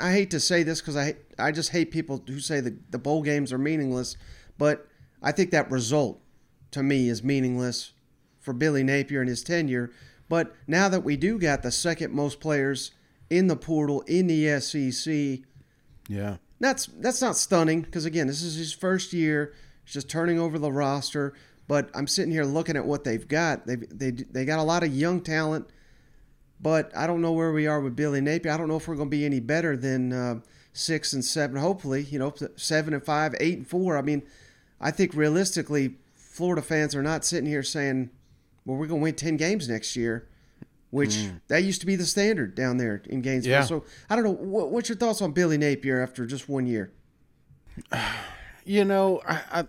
I 0.00 0.12
hate 0.12 0.30
to 0.30 0.40
say 0.40 0.62
this 0.62 0.80
because 0.80 0.96
I 0.96 1.16
I 1.38 1.52
just 1.52 1.70
hate 1.70 1.90
people 1.90 2.22
who 2.26 2.40
say 2.40 2.60
the, 2.60 2.76
the 2.90 2.98
bowl 2.98 3.22
games 3.22 3.52
are 3.52 3.58
meaningless, 3.58 4.16
but 4.56 4.88
I 5.22 5.32
think 5.32 5.50
that 5.50 5.70
result 5.70 6.20
to 6.72 6.82
me 6.82 7.08
is 7.08 7.22
meaningless 7.22 7.92
for 8.40 8.52
Billy 8.52 8.82
Napier 8.82 9.20
and 9.20 9.28
his 9.28 9.42
tenure. 9.42 9.90
But 10.28 10.54
now 10.66 10.88
that 10.88 11.04
we 11.04 11.16
do 11.16 11.38
got 11.38 11.62
the 11.62 11.70
second 11.70 12.12
most 12.12 12.40
players 12.40 12.92
in 13.30 13.46
the 13.46 13.56
portal 13.56 14.02
in 14.02 14.26
the 14.26 14.60
SEC, 14.60 15.44
yeah, 16.08 16.36
that's 16.60 16.86
that's 16.86 17.22
not 17.22 17.36
stunning 17.36 17.82
because 17.82 18.04
again, 18.04 18.26
this 18.26 18.42
is 18.42 18.56
his 18.56 18.72
first 18.72 19.12
year. 19.12 19.54
He's 19.84 19.94
just 19.94 20.08
turning 20.08 20.38
over 20.38 20.58
the 20.58 20.72
roster. 20.72 21.34
But 21.66 21.90
I'm 21.94 22.06
sitting 22.06 22.32
here 22.32 22.44
looking 22.44 22.76
at 22.76 22.86
what 22.86 23.04
they've 23.04 23.28
got. 23.28 23.66
They 23.66 23.76
they 23.76 24.10
they 24.10 24.44
got 24.44 24.58
a 24.58 24.62
lot 24.62 24.82
of 24.82 24.94
young 24.94 25.20
talent 25.20 25.68
but 26.60 26.94
I 26.96 27.06
don't 27.06 27.22
know 27.22 27.32
where 27.32 27.52
we 27.52 27.66
are 27.66 27.80
with 27.80 27.96
Billy 27.96 28.20
Napier. 28.20 28.52
I 28.52 28.56
don't 28.56 28.68
know 28.68 28.76
if 28.76 28.88
we're 28.88 28.96
going 28.96 29.08
to 29.08 29.16
be 29.16 29.24
any 29.24 29.40
better 29.40 29.76
than 29.76 30.12
uh, 30.12 30.40
six 30.72 31.12
and 31.12 31.24
seven. 31.24 31.56
Hopefully, 31.56 32.02
you 32.02 32.18
know, 32.18 32.34
seven 32.56 32.94
and 32.94 33.04
five, 33.04 33.34
eight 33.40 33.58
and 33.58 33.66
four. 33.66 33.96
I 33.96 34.02
mean, 34.02 34.22
I 34.80 34.90
think 34.90 35.14
realistically, 35.14 35.96
Florida 36.14 36.62
fans 36.62 36.94
are 36.94 37.02
not 37.02 37.24
sitting 37.24 37.48
here 37.48 37.62
saying, 37.62 38.10
"Well, 38.64 38.76
we're 38.76 38.86
going 38.86 39.00
to 39.00 39.04
win 39.04 39.14
ten 39.14 39.36
games 39.36 39.68
next 39.68 39.94
year," 39.96 40.28
which 40.90 41.10
mm. 41.10 41.40
that 41.48 41.62
used 41.62 41.80
to 41.80 41.86
be 41.86 41.96
the 41.96 42.06
standard 42.06 42.54
down 42.54 42.76
there 42.78 43.02
in 43.06 43.22
Gainesville. 43.22 43.52
Yeah. 43.52 43.64
So 43.64 43.84
I 44.10 44.16
don't 44.16 44.24
know. 44.24 44.32
What, 44.32 44.70
what's 44.70 44.88
your 44.88 44.98
thoughts 44.98 45.22
on 45.22 45.32
Billy 45.32 45.58
Napier 45.58 46.02
after 46.02 46.26
just 46.26 46.48
one 46.48 46.66
year? 46.66 46.92
You 48.64 48.84
know, 48.84 49.22
I, 49.26 49.40
I 49.50 49.64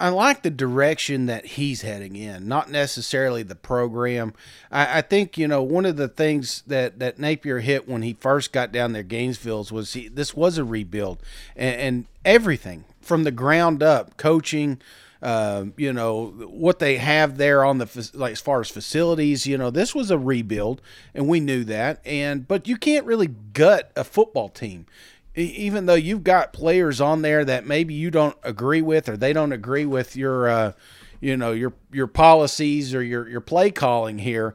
I 0.00 0.08
like 0.08 0.42
the 0.42 0.50
direction 0.50 1.26
that 1.26 1.44
he's 1.44 1.82
heading 1.82 2.16
in, 2.16 2.48
not 2.48 2.70
necessarily 2.70 3.42
the 3.42 3.54
program. 3.54 4.32
I, 4.72 4.98
I, 4.98 5.00
think 5.02 5.36
you 5.36 5.46
know 5.46 5.62
one 5.62 5.84
of 5.84 5.96
the 5.96 6.08
things 6.08 6.62
that 6.66 6.98
that 7.00 7.18
Napier 7.18 7.58
hit 7.58 7.86
when 7.86 8.00
he 8.00 8.14
first 8.14 8.50
got 8.50 8.72
down 8.72 8.94
there, 8.94 9.02
Gainesville's, 9.02 9.70
was 9.70 9.92
he, 9.92 10.08
this 10.08 10.34
was 10.34 10.56
a 10.56 10.64
rebuild, 10.64 11.22
and, 11.54 11.80
and 11.80 12.06
everything 12.24 12.84
from 13.02 13.24
the 13.24 13.30
ground 13.30 13.82
up, 13.82 14.16
coaching. 14.16 14.80
Uh, 15.22 15.66
you 15.76 15.92
know 15.92 16.28
what 16.48 16.78
they 16.78 16.96
have 16.96 17.36
there 17.36 17.62
on 17.62 17.76
the 17.76 18.10
like 18.14 18.32
as 18.32 18.40
far 18.40 18.62
as 18.62 18.70
facilities. 18.70 19.46
You 19.46 19.58
know 19.58 19.70
this 19.70 19.94
was 19.94 20.10
a 20.10 20.16
rebuild, 20.16 20.80
and 21.14 21.28
we 21.28 21.40
knew 21.40 21.62
that. 21.64 22.00
And 22.06 22.48
but 22.48 22.66
you 22.66 22.78
can't 22.78 23.04
really 23.04 23.26
gut 23.26 23.92
a 23.96 24.04
football 24.04 24.48
team 24.48 24.86
even 25.34 25.86
though 25.86 25.94
you've 25.94 26.24
got 26.24 26.52
players 26.52 27.00
on 27.00 27.22
there 27.22 27.44
that 27.44 27.66
maybe 27.66 27.94
you 27.94 28.10
don't 28.10 28.36
agree 28.42 28.82
with 28.82 29.08
or 29.08 29.16
they 29.16 29.32
don't 29.32 29.52
agree 29.52 29.86
with 29.86 30.16
your 30.16 30.48
uh, 30.48 30.72
you 31.20 31.36
know 31.36 31.52
your 31.52 31.74
your 31.92 32.06
policies 32.06 32.94
or 32.94 33.02
your 33.02 33.28
your 33.28 33.40
play 33.40 33.70
calling 33.70 34.18
here. 34.18 34.54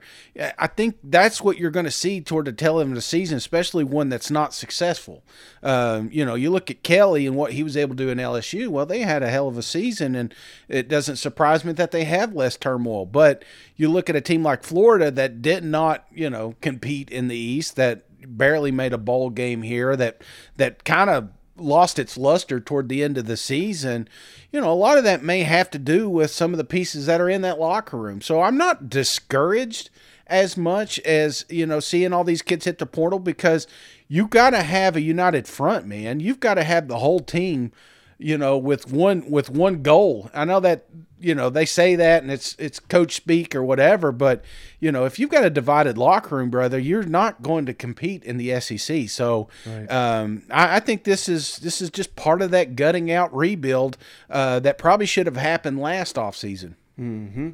I 0.57 0.67
think 0.67 0.97
that's 1.03 1.41
what 1.41 1.57
you're 1.57 1.71
going 1.71 1.85
to 1.85 1.91
see 1.91 2.21
toward 2.21 2.45
the 2.45 2.51
tail 2.51 2.79
end 2.79 2.89
of 2.89 2.95
the 2.95 3.01
season, 3.01 3.37
especially 3.37 3.83
one 3.83 4.09
that's 4.09 4.31
not 4.31 4.53
successful. 4.53 5.23
Um, 5.61 6.09
you 6.11 6.25
know, 6.25 6.33
you 6.35 6.49
look 6.49 6.71
at 6.71 6.81
Kelly 6.81 7.27
and 7.27 7.35
what 7.35 7.53
he 7.53 7.61
was 7.61 7.77
able 7.77 7.95
to 7.95 8.03
do 8.03 8.09
in 8.09 8.17
LSU. 8.17 8.67
Well, 8.69 8.85
they 8.85 9.01
had 9.01 9.21
a 9.21 9.29
hell 9.29 9.47
of 9.47 9.57
a 9.57 9.63
season, 9.63 10.15
and 10.15 10.33
it 10.67 10.87
doesn't 10.87 11.17
surprise 11.17 11.63
me 11.63 11.71
that 11.73 11.91
they 11.91 12.03
have 12.05 12.33
less 12.33 12.57
turmoil. 12.57 13.05
But 13.05 13.45
you 13.75 13.89
look 13.89 14.09
at 14.09 14.15
a 14.15 14.21
team 14.21 14.43
like 14.43 14.63
Florida 14.63 15.11
that 15.11 15.41
did 15.41 15.63
not, 15.63 16.05
you 16.11 16.29
know, 16.29 16.55
compete 16.61 17.11
in 17.11 17.27
the 17.27 17.37
East, 17.37 17.75
that 17.75 18.04
barely 18.25 18.71
made 18.71 18.93
a 18.93 18.97
bowl 18.97 19.29
game 19.29 19.61
here, 19.61 19.95
that 19.95 20.21
that 20.57 20.83
kind 20.83 21.09
of 21.09 21.29
lost 21.57 21.99
its 21.99 22.17
luster 22.17 22.59
toward 22.59 22.89
the 22.89 23.03
end 23.03 23.17
of 23.17 23.27
the 23.27 23.37
season, 23.37 24.09
you 24.51 24.59
know, 24.59 24.71
a 24.71 24.73
lot 24.73 24.97
of 24.97 25.03
that 25.03 25.23
may 25.23 25.43
have 25.43 25.69
to 25.71 25.79
do 25.79 26.09
with 26.09 26.31
some 26.31 26.51
of 26.51 26.57
the 26.57 26.65
pieces 26.65 27.05
that 27.05 27.21
are 27.21 27.29
in 27.29 27.41
that 27.41 27.59
locker 27.59 27.97
room. 27.97 28.21
So 28.21 28.41
I'm 28.41 28.57
not 28.57 28.89
discouraged 28.89 29.89
as 30.27 30.57
much 30.57 30.99
as, 30.99 31.45
you 31.49 31.65
know, 31.65 31.79
seeing 31.79 32.11
all 32.11 32.23
these 32.23 32.41
kids 32.41 32.65
hit 32.65 32.79
the 32.79 32.85
portal 32.85 33.19
because 33.19 33.67
you 34.07 34.27
got 34.27 34.51
to 34.51 34.63
have 34.63 34.95
a 34.95 35.01
united 35.01 35.47
front, 35.47 35.85
man. 35.85 36.19
You've 36.19 36.39
got 36.39 36.55
to 36.55 36.63
have 36.63 36.87
the 36.87 36.99
whole 36.99 37.19
team 37.19 37.71
you 38.17 38.37
know, 38.37 38.57
with 38.57 38.91
one 38.91 39.29
with 39.29 39.49
one 39.49 39.81
goal. 39.81 40.29
I 40.33 40.45
know 40.45 40.59
that 40.61 40.85
you 41.19 41.35
know 41.35 41.49
they 41.49 41.65
say 41.65 41.95
that 41.95 42.23
and 42.23 42.31
it's 42.31 42.55
it's 42.57 42.79
coach 42.79 43.15
speak 43.15 43.55
or 43.55 43.63
whatever, 43.63 44.11
but 44.11 44.43
you 44.79 44.91
know 44.91 45.05
if 45.05 45.19
you've 45.19 45.29
got 45.29 45.43
a 45.43 45.49
divided 45.49 45.97
locker 45.97 46.37
room, 46.37 46.49
brother, 46.49 46.79
you're 46.79 47.03
not 47.03 47.41
going 47.41 47.65
to 47.65 47.73
compete 47.73 48.23
in 48.23 48.37
the 48.37 48.59
SEC. 48.59 49.09
So 49.09 49.49
right. 49.65 49.91
um, 49.91 50.43
I, 50.49 50.77
I, 50.77 50.79
think 50.79 51.03
this 51.03 51.27
is 51.27 51.57
this 51.57 51.81
is 51.81 51.89
just 51.89 52.15
part 52.15 52.41
of 52.41 52.51
that 52.51 52.75
gutting 52.75 53.11
out 53.11 53.35
rebuild 53.35 53.97
uh, 54.29 54.59
that 54.61 54.77
probably 54.77 55.05
should 55.05 55.25
have 55.25 55.37
happened 55.37 55.79
last 55.79 56.15
offseason. 56.15 56.75
Mm-hmm. 56.99 57.51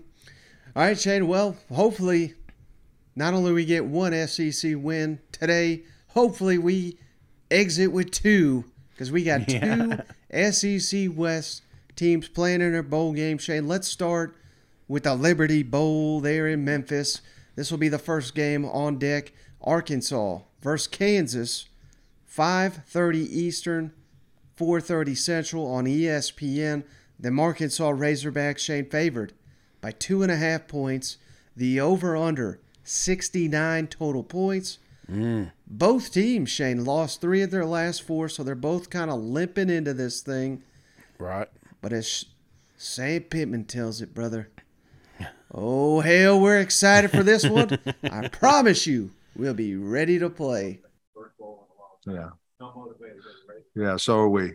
All 0.75 0.83
right, 0.83 0.99
Shane. 0.99 1.27
Well, 1.27 1.57
hopefully, 1.73 2.35
not 3.15 3.33
only 3.33 3.51
we 3.51 3.65
get 3.65 3.85
one 3.85 4.13
SEC 4.27 4.75
win 4.77 5.19
today, 5.31 5.83
hopefully 6.09 6.57
we 6.57 6.97
exit 7.49 7.91
with 7.91 8.11
two 8.11 8.65
because 8.91 9.11
we 9.11 9.23
got 9.23 9.47
two 9.47 9.97
SEC 10.31 11.09
West 11.13 11.61
teams 11.95 12.27
playing 12.27 12.61
in 12.61 12.71
their 12.71 12.83
bowl 12.83 13.13
game. 13.13 13.37
Shane, 13.37 13.67
let's 13.67 13.87
start 13.87 14.35
with 14.87 15.03
the 15.03 15.15
Liberty 15.15 15.63
Bowl 15.63 16.19
there 16.19 16.47
in 16.47 16.63
Memphis. 16.63 17.21
This 17.55 17.69
will 17.69 17.77
be 17.77 17.89
the 17.89 17.99
first 17.99 18.33
game 18.33 18.65
on 18.65 18.97
deck. 18.97 19.33
Arkansas 19.61 20.39
versus 20.61 20.87
Kansas, 20.87 21.65
5:30 22.25 23.27
Eastern, 23.29 23.91
4:30 24.55 25.15
Central 25.15 25.67
on 25.67 25.85
ESPN. 25.85 26.83
The 27.19 27.31
Arkansas 27.37 27.91
Razorbacks, 27.91 28.59
Shane, 28.59 28.89
favored 28.89 29.33
by 29.79 29.91
two 29.91 30.23
and 30.23 30.31
a 30.31 30.37
half 30.37 30.67
points. 30.67 31.17
The 31.55 31.79
over/under 31.79 32.59
69 32.83 33.87
total 33.87 34.23
points. 34.23 34.79
Mm. 35.11 35.51
Both 35.67 36.13
teams, 36.13 36.49
Shane, 36.49 36.85
lost 36.85 37.19
three 37.19 37.41
of 37.41 37.51
their 37.51 37.65
last 37.65 38.01
four, 38.01 38.29
so 38.29 38.43
they're 38.43 38.55
both 38.55 38.89
kind 38.89 39.11
of 39.11 39.19
limping 39.19 39.69
into 39.69 39.93
this 39.93 40.21
thing. 40.21 40.63
Right. 41.19 41.49
But 41.81 41.91
as 41.91 42.25
Sam 42.77 43.21
Pittman 43.23 43.65
tells 43.65 44.01
it, 44.01 44.13
brother, 44.13 44.49
oh, 45.53 45.99
hell, 45.99 46.39
we're 46.39 46.59
excited 46.59 47.11
for 47.11 47.23
this 47.23 47.47
one. 47.47 47.77
I 48.03 48.27
promise 48.31 48.87
you, 48.87 49.11
we'll 49.35 49.53
be 49.53 49.75
ready 49.75 50.17
to 50.19 50.29
play. 50.29 50.79
Yeah. 52.07 52.29
Yeah, 53.75 53.97
so 53.97 54.19
are 54.19 54.29
we. 54.29 54.53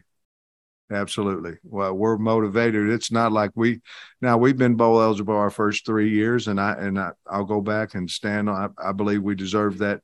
Absolutely. 0.91 1.55
Well, 1.65 1.95
we're 1.95 2.17
motivated. 2.17 2.91
It's 2.91 3.11
not 3.11 3.33
like 3.33 3.51
we 3.57 3.81
now 4.21 4.39
we've 4.39 4.57
been 4.57 4.77
bowl 4.77 5.03
eligible 5.03 5.35
our 5.35 5.51
first 5.51 5.85
three 5.85 6.11
years, 6.11 6.47
and 6.47 6.61
I 6.61 6.75
and 6.75 6.99
I, 6.99 7.11
I'll 7.29 7.45
go 7.45 7.61
back 7.61 7.95
and 7.95 8.09
stand 8.09 8.49
on. 8.49 8.73
I, 8.79 8.91
I 8.91 8.93
believe 8.93 9.23
we 9.23 9.35
deserve 9.35 9.79
that 9.79 10.03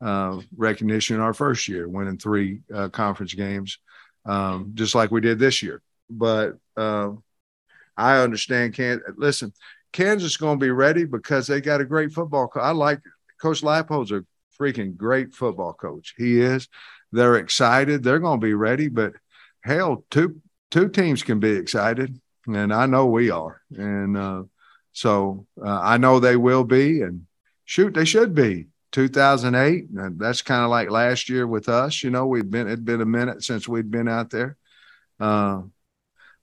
uh, 0.00 0.40
recognition 0.56 1.16
in 1.16 1.22
our 1.22 1.34
first 1.34 1.68
year, 1.68 1.88
winning 1.88 2.18
three 2.18 2.60
uh, 2.72 2.88
conference 2.88 3.34
games, 3.34 3.78
um, 4.24 4.72
just 4.74 4.94
like 4.94 5.10
we 5.10 5.20
did 5.20 5.38
this 5.38 5.62
year. 5.62 5.82
But 6.10 6.58
uh, 6.76 7.10
I 7.96 8.18
understand. 8.18 8.74
Can 8.74 9.00
listen, 9.16 9.52
Kansas 9.92 10.32
is 10.32 10.36
going 10.36 10.58
to 10.58 10.64
be 10.64 10.70
ready 10.70 11.04
because 11.04 11.46
they 11.46 11.60
got 11.60 11.80
a 11.80 11.84
great 11.84 12.12
football. 12.12 12.48
Co- 12.48 12.60
I 12.60 12.70
like 12.70 13.00
Coach 13.40 13.62
Leipold's 13.62 14.12
a 14.12 14.24
freaking 14.58 14.96
great 14.96 15.34
football 15.34 15.72
coach. 15.72 16.14
He 16.16 16.40
is. 16.40 16.68
They're 17.12 17.36
excited. 17.36 18.02
They're 18.02 18.18
going 18.18 18.40
to 18.40 18.46
be 18.46 18.54
ready. 18.54 18.88
But 18.88 19.14
hell, 19.62 20.04
two 20.10 20.40
two 20.70 20.88
teams 20.88 21.22
can 21.22 21.40
be 21.40 21.52
excited, 21.52 22.20
and 22.46 22.72
I 22.72 22.86
know 22.86 23.06
we 23.06 23.30
are. 23.30 23.62
And 23.76 24.16
uh, 24.16 24.42
so 24.92 25.46
uh, 25.62 25.80
I 25.80 25.96
know 25.96 26.20
they 26.20 26.36
will 26.36 26.64
be. 26.64 27.02
And 27.02 27.26
shoot, 27.64 27.94
they 27.94 28.04
should 28.04 28.34
be 28.34 28.68
2008. 28.92 29.90
And 29.90 30.18
That's 30.18 30.42
kind 30.42 30.64
of 30.64 30.70
like 30.70 30.90
last 30.90 31.28
year 31.28 31.46
with 31.46 31.68
us. 31.68 32.02
You 32.02 32.10
know, 32.10 32.26
we'd 32.26 32.50
been 32.50 32.66
it'd 32.66 32.84
been 32.84 33.00
a 33.00 33.06
minute 33.06 33.42
since 33.42 33.68
we'd 33.68 33.90
been 33.90 34.08
out 34.08 34.30
there. 34.30 34.56
Uh, 35.20 35.62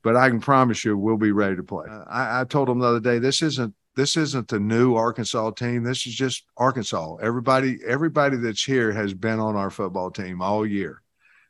but 0.03 0.15
I 0.15 0.29
can 0.29 0.39
promise 0.39 0.85
you, 0.85 0.97
we'll 0.97 1.17
be 1.17 1.31
ready 1.31 1.55
to 1.55 1.63
play. 1.63 1.87
Uh, 1.89 2.03
I, 2.07 2.41
I, 2.41 2.43
told 2.43 2.67
them 2.67 2.77
the 2.77 2.85
other 2.85 2.99
day, 2.99 3.17
this 3.17 3.41
isn't 3.41 3.73
this 3.95 4.17
isn't 4.17 4.49
the 4.49 4.59
new 4.59 4.95
Arkansas 4.95 5.51
team. 5.51 5.83
This 5.83 6.05
is 6.05 6.13
just 6.13 6.43
Arkansas. 6.57 7.15
Everybody 7.15 7.79
everybody 7.85 8.37
that's 8.37 8.63
here 8.63 8.91
has 8.91 9.13
been 9.13 9.39
on 9.39 9.55
our 9.55 9.69
football 9.69 10.11
team 10.11 10.41
all 10.41 10.65
year, 10.65 11.01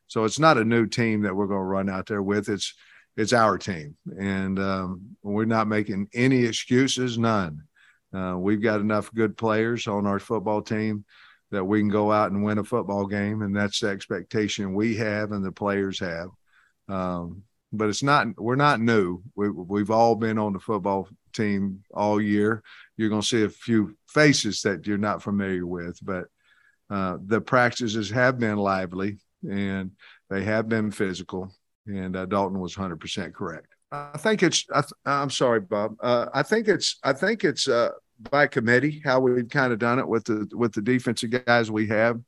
so 0.08 0.24
it's 0.24 0.40
not 0.40 0.58
a 0.58 0.64
new 0.64 0.86
team 0.86 1.22
that 1.24 1.36
we're 1.36 1.48
going 1.48 1.60
to 1.60 1.66
run 1.66 1.90
out 1.90 2.06
there 2.06 2.22
with. 2.22 2.48
It's 2.48 2.74
it's 3.18 3.34
our 3.34 3.58
team, 3.58 3.98
and 4.20 4.60
um, 4.60 5.18
we're 5.24 5.46
not 5.46 5.68
making 5.68 6.08
any 6.14 6.46
excuses, 6.46 7.18
none. 7.18 7.64
Uh, 8.15 8.38
we've 8.38 8.62
got 8.62 8.79
enough 8.79 9.13
good 9.13 9.36
players 9.36 9.88
on 9.88 10.07
our 10.07 10.19
football 10.19 10.62
team 10.62 11.03
that 11.51 11.63
we 11.63 11.79
can 11.79 11.89
go 11.89 12.12
out 12.12 12.31
and 12.31 12.43
win 12.43 12.57
a 12.57 12.63
football 12.63 13.05
game, 13.05 13.41
and 13.41 13.55
that's 13.55 13.79
the 13.79 13.88
expectation 13.88 14.74
we 14.74 14.95
have 14.95 15.31
and 15.31 15.43
the 15.43 15.51
players 15.51 16.00
have. 16.00 16.29
Um, 16.88 17.43
but 17.72 17.89
it's 17.89 18.03
not 18.03 18.27
we're 18.38 18.55
not 18.55 18.79
new. 18.79 19.22
We, 19.36 19.50
we've 19.50 19.91
all 19.91 20.15
been 20.15 20.38
on 20.38 20.53
the 20.53 20.60
football 20.60 21.10
team 21.34 21.84
all 21.93 22.22
year. 22.22 22.63
You're 22.95 23.10
going 23.10 23.22
to 23.22 23.27
see 23.27 23.43
a 23.43 23.50
few 23.50 23.98
faces 24.07 24.62
that 24.62 24.88
you're 24.88 24.98
not 24.98 25.22
familiar 25.22 25.65
with, 25.65 26.00
but 26.01 26.25
uh, 26.89 27.17
the 27.25 27.41
practices 27.41 28.10
have 28.12 28.39
been 28.39 28.57
lively 28.57 29.17
and 29.43 29.91
they 30.29 30.43
have 30.43 30.69
been 30.69 30.91
physical. 30.91 31.51
And 31.88 32.15
uh, 32.15 32.25
Dalton 32.25 32.60
was 32.60 32.75
100% 32.75 33.34
correct. 33.34 33.67
I 33.91 34.17
think 34.17 34.41
it's. 34.41 34.65
I, 34.74 34.84
am 35.05 35.29
sorry, 35.29 35.62
Bob. 35.62 35.95
Uh, 36.01 36.27
I 36.34 36.43
think 36.43 36.67
it's. 36.67 36.98
I 37.03 37.13
think 37.13 37.43
it's 37.43 37.67
uh, 37.67 37.91
by 38.19 38.48
committee 38.48 39.01
how 39.03 39.19
we've 39.19 39.50
kind 39.50 39.74
of 39.74 39.79
done 39.79 40.00
it 40.00 40.07
with 40.07 40.25
the 40.25 40.50
with 40.53 40.74
the 40.74 40.81
defensive 40.81 41.31
guys 41.45 41.69
we 41.69 41.88
have. 41.88 42.19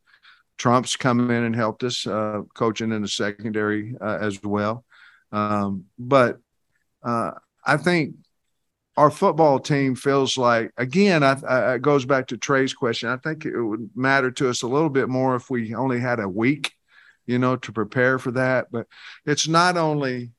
Trump's 0.58 0.96
come 0.96 1.29
in 1.29 1.44
and 1.44 1.56
helped 1.56 1.84
us 1.84 2.08
uh, 2.08 2.41
coaching 2.56 2.91
in 2.91 3.03
the 3.03 3.08
secondary 3.08 3.96
uh, 4.01 4.17
as 4.20 4.41
well. 4.41 4.84
Um, 5.32 5.86
but 6.00 6.39
uh, 7.03 7.32
I 7.63 7.77
think 7.77 8.15
our 8.96 9.12
football 9.12 9.60
team 9.60 9.96
feels 9.96 10.38
like 10.38 10.72
again. 10.77 11.24
I, 11.24 11.39
I, 11.48 11.75
it 11.75 11.82
goes 11.82 12.06
back 12.06 12.27
to 12.27 12.38
Trey's 12.38 12.74
question. 12.74 13.10
I 13.10 13.17
think 13.17 13.46
it 13.46 13.62
would 13.62 13.91
matter 13.96 14.32
to 14.32 14.50
us 14.50 14.63
a 14.63 14.67
little 14.67 14.89
bit 14.89 15.08
more 15.08 15.36
if 15.36 15.50
we 15.50 15.75
only 15.75 16.00
had 16.00 16.20
a 16.20 16.27
week, 16.27 16.74
you 17.27 17.38
know, 17.38 17.56
to 17.58 17.72
prepare 17.72 18.17
for 18.17 18.32
that. 18.32 18.67
But 18.72 18.88
it's 19.25 19.48
not 19.48 19.77
only 19.77 20.32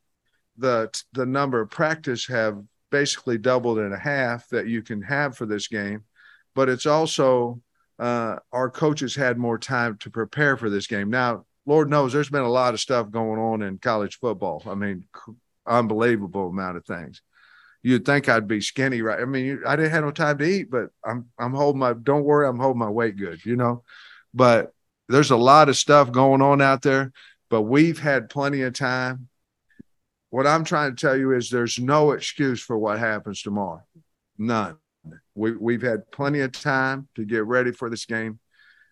the 0.57 0.90
the 1.12 1.26
number 1.26 1.61
of 1.61 1.71
practice 1.71 2.26
have 2.26 2.61
basically 2.90 3.38
doubled 3.38 3.78
and 3.78 3.95
a 3.95 3.99
half 3.99 4.49
that 4.49 4.66
you 4.66 4.83
can 4.83 5.02
have 5.02 5.37
for 5.37 5.47
this 5.47 5.68
game. 5.68 6.04
But 6.54 6.68
it's 6.68 6.87
also 6.87 7.61
uh, 7.99 8.37
our 8.52 8.71
coaches 8.71 9.14
had 9.14 9.38
more 9.38 9.59
time 9.59 9.97
to 9.99 10.11
prepare 10.11 10.57
for 10.57 10.71
this 10.71 10.87
game. 10.87 11.11
Now, 11.11 11.45
Lord 11.66 11.90
knows 11.90 12.12
there's 12.12 12.30
been 12.30 12.42
a 12.42 12.49
lot 12.49 12.75
of 12.75 12.80
stuff 12.80 13.11
going 13.11 13.38
on 13.38 13.62
in 13.62 13.78
college 13.78 14.18
football. 14.18 14.62
I 14.66 14.75
mean, 14.75 15.04
unbelievable 15.66 16.49
amount 16.49 16.78
of 16.78 16.87
things. 16.87 17.21
You'd 17.83 18.04
think 18.04 18.28
I'd 18.28 18.49
be 18.49 18.61
skinny, 18.61 19.02
right? 19.02 19.21
I 19.21 19.25
mean, 19.25 19.61
I 19.66 19.76
didn't 19.76 19.92
have 19.92 20.04
no 20.04 20.11
time 20.11 20.38
to 20.38 20.45
eat, 20.45 20.71
but 20.71 20.88
I'm 21.04 21.26
I'm 21.38 21.52
holding 21.52 21.78
my. 21.78 21.92
Don't 21.92 22.25
worry, 22.25 22.49
I'm 22.49 22.59
holding 22.59 22.80
my 22.80 22.90
weight 22.90 23.16
good, 23.16 23.45
you 23.45 23.54
know. 23.54 23.85
But 24.35 24.73
there's 25.09 25.30
a 25.30 25.37
lot 25.37 25.68
of 25.68 25.76
stuff 25.76 26.11
going 26.11 26.42
on 26.42 26.61
out 26.61 26.83
there. 26.83 27.12
But 27.50 27.62
we've 27.62 27.99
had 27.99 28.30
plenty 28.30 28.62
of 28.62 28.73
time 28.73 29.28
what 30.31 30.47
I'm 30.47 30.65
trying 30.65 30.95
to 30.95 31.01
tell 31.01 31.17
you 31.17 31.33
is 31.33 31.49
there's 31.49 31.79
no 31.79 32.13
excuse 32.13 32.61
for 32.61 32.79
what 32.79 32.99
happens 32.99 33.43
tomorrow. 33.43 33.83
None. 34.37 34.77
We, 35.35 35.53
we've 35.53 35.83
had 35.83 36.11
plenty 36.11 36.41
of 36.41 36.53
time 36.53 37.09
to 37.15 37.25
get 37.25 37.47
ready 37.47 37.73
for 37.73 37.89
this 37.89 38.05
game. 38.05 38.39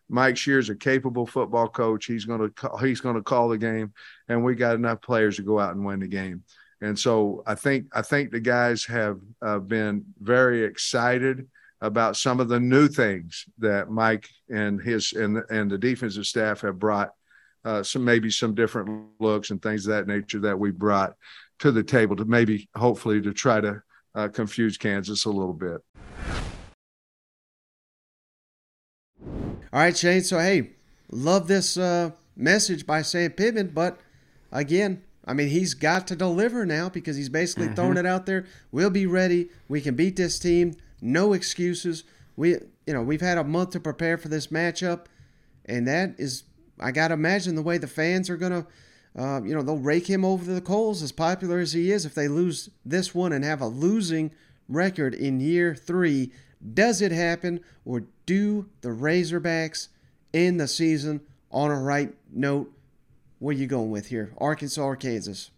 Mike 0.09 0.37
Scherer's 0.37 0.71
a 0.71 0.77
capable 0.77 1.27
football 1.27 1.69
coach. 1.69 2.07
He's 2.07 2.25
going 2.25 2.49
to 2.49 2.77
he's 2.81 3.01
going 3.01 3.17
to 3.17 3.23
call 3.23 3.49
the 3.49 3.59
game, 3.59 3.93
and 4.29 4.45
we 4.45 4.55
got 4.55 4.77
enough 4.77 5.03
players 5.03 5.37
to 5.37 5.43
go 5.43 5.59
out 5.59 5.75
and 5.75 5.85
win 5.85 6.01
the 6.01 6.07
game. 6.07 6.45
And 6.81 6.99
so 6.99 7.43
I 7.47 7.55
think 7.55 7.87
I 7.93 8.03
think 8.03 8.31
the 8.31 8.41
guys 8.41 8.85
have 8.85 9.19
uh, 9.43 9.59
been 9.59 10.05
very 10.21 10.65
excited 10.65 11.49
about 11.81 12.17
some 12.17 12.41
of 12.41 12.49
the 12.49 12.61
new 12.61 12.89
things 12.89 13.45
that 13.59 13.91
Mike 13.91 14.29
and 14.49 14.81
his 14.81 15.13
and 15.13 15.43
and 15.51 15.71
the 15.71 15.79
defensive 15.79 16.27
staff 16.27 16.61
have 16.61 16.79
brought 16.79 17.11
uh, 17.67 17.83
some 17.83 18.05
maybe 18.05 18.31
some 18.31 18.55
different 18.55 19.09
looks 19.19 19.51
and 19.51 19.61
things 19.61 19.87
of 19.87 19.93
that 19.93 20.07
nature 20.07 20.39
that 20.39 20.59
we 20.59 20.71
brought 20.71 21.15
to 21.59 21.73
the 21.73 21.83
table 21.83 22.15
to 22.15 22.25
maybe 22.25 22.69
hopefully 22.77 23.21
to 23.21 23.33
try 23.33 23.61
to 23.61 23.83
uh, 24.15 24.29
confuse 24.29 24.79
Kansas 24.79 25.25
a 25.25 25.31
little 25.31 25.53
bit. 25.53 25.81
All 29.73 29.81
right, 29.83 29.97
Shane. 29.97 30.23
So 30.23 30.39
hey, 30.39 30.71
love 31.11 31.49
this 31.49 31.77
uh, 31.77 32.13
message 32.37 32.87
by 32.87 33.03
Sam 33.03 33.33
Pittman, 33.33 33.73
but 33.75 33.99
again, 34.53 35.03
I 35.27 35.33
mean, 35.33 35.49
he's 35.49 35.75
got 35.75 36.07
to 36.07 36.17
deliver 36.17 36.65
now 36.65 36.89
because 36.89 37.17
he's 37.17 37.29
basically 37.29 37.67
mm-hmm. 37.67 37.75
throwing 37.75 37.97
it 37.97 38.07
out 38.07 38.27
there. 38.27 38.47
We'll 38.71 38.91
be 38.91 39.07
ready. 39.07 39.51
We 39.69 39.81
can 39.81 39.97
beat 39.97 40.15
this 40.15 40.39
team. 40.39 40.77
No 41.01 41.33
excuses. 41.33 42.05
We, 42.37 42.51
you 42.87 42.95
know, 42.95 43.03
we've 43.03 43.21
had 43.21 43.39
a 43.39 43.45
month 43.45 43.71
to 43.71 43.81
prepare 43.81 44.19
for 44.19 44.29
this 44.29 44.47
matchup, 44.49 45.07
and 45.65 45.89
that 45.89 46.15
is, 46.19 46.45
I 46.79 46.93
gotta 46.93 47.15
imagine 47.15 47.55
the 47.55 47.63
way 47.63 47.79
the 47.79 47.87
fans 47.87 48.29
are 48.29 48.37
gonna, 48.37 48.67
uh, 49.17 49.41
you 49.43 49.55
know, 49.55 49.63
they'll 49.63 49.79
rake 49.79 50.09
him 50.09 50.25
over 50.25 50.53
the 50.53 50.61
coals 50.61 51.03
as 51.03 51.13
popular 51.13 51.59
as 51.59 51.73
he 51.73 51.91
is. 51.91 52.05
If 52.05 52.15
they 52.15 52.29
lose 52.29 52.71
this 52.85 53.15
one 53.15 53.33
and 53.33 53.45
have 53.45 53.61
a 53.61 53.67
losing 53.67 54.31
record 54.69 55.15
in 55.15 55.41
year 55.41 55.75
three, 55.75 56.33
does 56.75 57.01
it 57.01 57.13
happen, 57.13 57.61
or 57.85 58.05
do 58.25 58.69
the 58.81 58.89
Razorbacks 58.89 59.89
end 60.35 60.61
the 60.61 60.69
season 60.69 61.21
on 61.51 61.71
a 61.71 61.81
right 61.81 62.15
note? 62.33 62.73
What 63.39 63.51
are 63.51 63.59
you 63.59 63.67
going 63.67 63.91
with 63.91 64.07
here, 64.07 64.33
Arkansas 64.39 64.83
or 64.83 64.97
Kansas? 64.97 65.51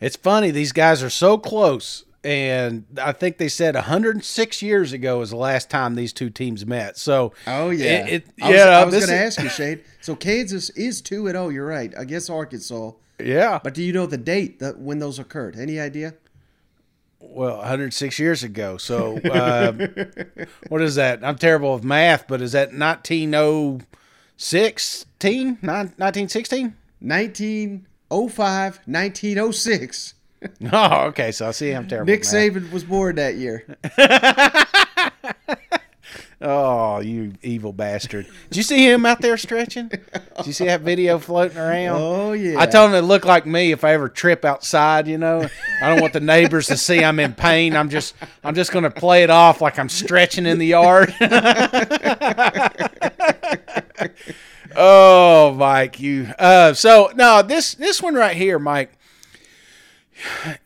It's 0.00 0.16
funny; 0.16 0.50
these 0.50 0.72
guys 0.72 1.02
are 1.02 1.10
so 1.10 1.36
close, 1.36 2.04
and 2.22 2.84
I 3.00 3.12
think 3.12 3.38
they 3.38 3.48
said 3.48 3.74
106 3.74 4.62
years 4.62 4.92
ago 4.92 5.20
was 5.20 5.30
the 5.30 5.36
last 5.36 5.70
time 5.70 5.94
these 5.94 6.12
two 6.12 6.28
teams 6.28 6.66
met. 6.66 6.98
So, 6.98 7.32
oh 7.46 7.70
yeah, 7.70 8.06
it, 8.06 8.12
it, 8.12 8.26
I 8.42 8.54
yeah. 8.54 8.80
I 8.80 8.84
was, 8.84 8.94
was 8.94 9.06
going 9.06 9.18
to 9.18 9.24
ask 9.24 9.40
you, 9.40 9.48
Shade. 9.48 9.82
So 10.00 10.14
Kansas 10.14 10.68
is 10.70 11.00
two 11.00 11.26
and 11.26 11.34
zero. 11.34 11.46
Oh, 11.46 11.48
you're 11.48 11.66
right. 11.66 11.92
I 11.96 12.04
guess 12.04 12.28
Arkansas. 12.28 12.92
Yeah, 13.18 13.60
but 13.62 13.74
do 13.74 13.82
you 13.82 13.92
know 13.92 14.06
the 14.06 14.18
date 14.18 14.60
that 14.60 14.78
when 14.78 14.98
those 14.98 15.18
occurred? 15.18 15.56
Any 15.56 15.80
idea? 15.80 16.14
Well, 17.22 17.58
106 17.58 18.18
years 18.18 18.42
ago. 18.42 18.78
So, 18.78 19.18
uh, 19.18 19.72
what 20.68 20.80
is 20.80 20.94
that? 20.94 21.22
I'm 21.22 21.36
terrible 21.36 21.74
with 21.74 21.84
math, 21.84 22.26
but 22.26 22.40
is 22.40 22.52
that 22.52 22.72
1916? 22.72 25.58
1916? 25.60 26.74
1905, 27.00 28.80
1906. 28.86 30.14
oh, 30.72 31.06
okay. 31.06 31.32
So 31.32 31.48
I 31.48 31.50
see 31.50 31.72
I'm 31.72 31.88
terrible. 31.88 32.10
Nick 32.10 32.22
Saban 32.22 32.72
was 32.72 32.84
born 32.84 33.16
that 33.16 33.36
year. 33.36 33.64
oh, 36.40 37.00
you 37.00 37.34
evil 37.42 37.72
bastard! 37.72 38.26
Did 38.48 38.56
you 38.56 38.62
see 38.62 38.88
him 38.88 39.04
out 39.04 39.20
there 39.20 39.36
stretching? 39.36 39.88
Did 39.88 40.46
you 40.46 40.52
see 40.52 40.66
that 40.66 40.80
video 40.80 41.18
floating 41.18 41.58
around? 41.58 42.00
Oh 42.00 42.32
yeah. 42.32 42.58
I 42.58 42.66
told 42.66 42.90
him 42.90 42.96
it 42.96 43.02
looked 43.02 43.26
like 43.26 43.46
me 43.46 43.72
if 43.72 43.84
I 43.84 43.92
ever 43.92 44.08
trip 44.08 44.44
outside. 44.44 45.06
You 45.06 45.18
know, 45.18 45.46
I 45.82 45.88
don't 45.88 46.00
want 46.00 46.14
the 46.14 46.20
neighbors 46.20 46.66
to 46.68 46.76
see 46.76 47.04
I'm 47.04 47.20
in 47.20 47.34
pain. 47.34 47.76
I'm 47.76 47.90
just, 47.90 48.14
I'm 48.42 48.54
just 48.54 48.72
going 48.72 48.84
to 48.84 48.90
play 48.90 49.22
it 49.22 49.30
off 49.30 49.60
like 49.60 49.78
I'm 49.78 49.90
stretching 49.90 50.46
in 50.46 50.58
the 50.58 50.66
yard. 50.66 51.14
oh, 54.76 55.54
Mike, 55.54 56.00
you. 56.00 56.32
Uh, 56.38 56.72
so 56.72 57.12
no, 57.14 57.42
this 57.42 57.74
this 57.74 58.00
one 58.00 58.14
right 58.14 58.36
here, 58.36 58.58
Mike. 58.58 58.92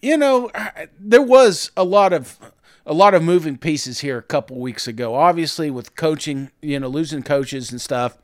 You 0.03 0.17
know, 0.17 0.51
there 0.99 1.23
was 1.23 1.71
a 1.77 1.85
lot 1.85 2.13
of 2.13 2.39
a 2.87 2.93
lot 2.93 3.15
of 3.15 3.23
moving 3.23 3.57
pieces 3.57 4.01
here 4.01 4.19
a 4.19 4.23
couple 4.23 4.59
weeks 4.59 4.87
ago. 4.87 5.15
Obviously, 5.15 5.71
with 5.71 5.97
coaching, 5.97 6.51
you 6.61 6.79
know, 6.79 6.89
losing 6.89 7.23
coaches 7.23 7.71
and 7.71 7.81
stuff 7.81 8.19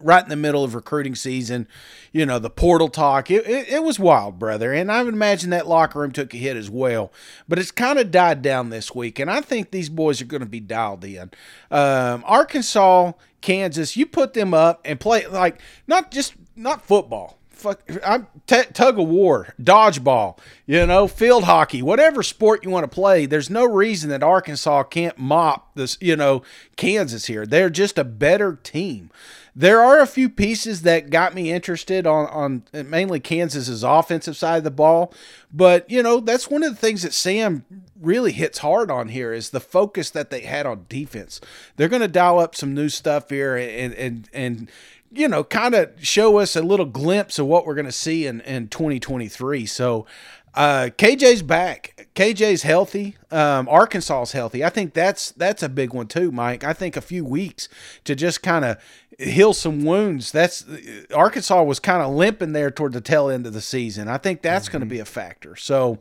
right 0.00 0.22
in 0.22 0.28
the 0.28 0.36
middle 0.36 0.64
of 0.64 0.74
recruiting 0.74 1.14
season, 1.14 1.66
you 2.12 2.26
know, 2.26 2.38
the 2.38 2.50
portal 2.50 2.88
talk, 2.88 3.30
it, 3.30 3.46
it, 3.46 3.68
it, 3.68 3.82
was 3.82 3.98
wild, 3.98 4.38
brother. 4.38 4.72
And 4.72 4.90
I 4.92 5.02
would 5.02 5.14
imagine 5.14 5.50
that 5.50 5.66
locker 5.66 6.00
room 6.00 6.12
took 6.12 6.34
a 6.34 6.36
hit 6.36 6.56
as 6.56 6.70
well. 6.70 7.12
But 7.48 7.58
it's 7.58 7.70
kind 7.70 7.98
of 7.98 8.10
died 8.10 8.42
down 8.42 8.70
this 8.70 8.94
week. 8.94 9.18
And 9.18 9.30
I 9.30 9.40
think 9.40 9.70
these 9.70 9.88
boys 9.88 10.20
are 10.20 10.26
going 10.26 10.42
to 10.42 10.48
be 10.48 10.60
dialed 10.60 11.04
in. 11.04 11.30
Um, 11.70 12.22
Arkansas, 12.26 13.12
Kansas, 13.40 13.96
you 13.96 14.06
put 14.06 14.34
them 14.34 14.52
up 14.52 14.80
and 14.84 15.00
play 15.00 15.26
like 15.26 15.60
not 15.86 16.10
just 16.10 16.34
not 16.56 16.86
football 16.86 17.38
fuck, 17.64 17.82
I'm 18.04 18.26
t- 18.46 18.62
tug 18.72 18.98
of 18.98 19.08
war, 19.08 19.54
dodgeball, 19.60 20.38
you 20.66 20.86
know, 20.86 21.08
field 21.08 21.44
hockey, 21.44 21.82
whatever 21.82 22.22
sport 22.22 22.62
you 22.62 22.70
want 22.70 22.84
to 22.84 22.94
play. 22.94 23.26
There's 23.26 23.50
no 23.50 23.64
reason 23.64 24.10
that 24.10 24.22
Arkansas 24.22 24.84
can't 24.84 25.18
mop 25.18 25.74
this, 25.74 25.96
you 26.00 26.14
know, 26.14 26.42
Kansas 26.76 27.26
here. 27.26 27.46
They're 27.46 27.70
just 27.70 27.98
a 27.98 28.04
better 28.04 28.58
team. 28.62 29.10
There 29.56 29.80
are 29.80 30.00
a 30.00 30.06
few 30.06 30.28
pieces 30.28 30.82
that 30.82 31.10
got 31.10 31.32
me 31.32 31.52
interested 31.52 32.06
on 32.08 32.26
on 32.26 32.64
mainly 32.72 33.20
Kansas's 33.20 33.84
offensive 33.84 34.36
side 34.36 34.58
of 34.58 34.64
the 34.64 34.70
ball, 34.72 35.14
but 35.52 35.88
you 35.88 36.02
know 36.02 36.18
that's 36.18 36.50
one 36.50 36.64
of 36.64 36.70
the 36.70 36.80
things 36.80 37.02
that 37.02 37.14
Sam 37.14 37.64
really 38.00 38.32
hits 38.32 38.58
hard 38.58 38.90
on 38.90 39.08
here 39.08 39.32
is 39.32 39.50
the 39.50 39.60
focus 39.60 40.10
that 40.10 40.30
they 40.30 40.40
had 40.40 40.66
on 40.66 40.86
defense. 40.88 41.40
They're 41.76 41.88
going 41.88 42.02
to 42.02 42.08
dial 42.08 42.40
up 42.40 42.56
some 42.56 42.74
new 42.74 42.88
stuff 42.88 43.30
here 43.30 43.56
and 43.56 43.94
and 43.94 44.28
and 44.32 44.70
you 45.14 45.28
know, 45.28 45.44
kind 45.44 45.74
of 45.74 45.90
show 46.00 46.38
us 46.38 46.56
a 46.56 46.62
little 46.62 46.86
glimpse 46.86 47.38
of 47.38 47.46
what 47.46 47.66
we're 47.66 47.74
going 47.74 47.86
to 47.86 47.92
see 47.92 48.26
in, 48.26 48.40
in 48.42 48.68
2023. 48.68 49.66
So, 49.66 50.06
uh, 50.54 50.90
KJ's 50.96 51.42
back. 51.42 52.08
KJ's 52.14 52.62
healthy. 52.62 53.16
Um, 53.30 53.68
Arkansas's 53.68 54.32
healthy. 54.32 54.64
I 54.64 54.68
think 54.68 54.94
that's 54.94 55.32
that's 55.32 55.62
a 55.64 55.68
big 55.68 55.92
one 55.92 56.06
too, 56.06 56.30
Mike. 56.30 56.62
I 56.62 56.72
think 56.72 56.96
a 56.96 57.00
few 57.00 57.24
weeks 57.24 57.68
to 58.04 58.14
just 58.14 58.42
kind 58.42 58.64
of 58.64 58.78
heal 59.18 59.52
some 59.52 59.84
wounds. 59.84 60.30
That's 60.30 60.64
Arkansas 61.12 61.62
was 61.64 61.80
kind 61.80 62.02
of 62.02 62.14
limping 62.14 62.52
there 62.52 62.70
toward 62.70 62.92
the 62.92 63.00
tail 63.00 63.28
end 63.28 63.46
of 63.46 63.52
the 63.52 63.60
season. 63.60 64.06
I 64.08 64.18
think 64.18 64.42
that's 64.42 64.66
mm-hmm. 64.66 64.72
going 64.72 64.80
to 64.80 64.86
be 64.86 65.00
a 65.00 65.04
factor. 65.04 65.56
So, 65.56 65.98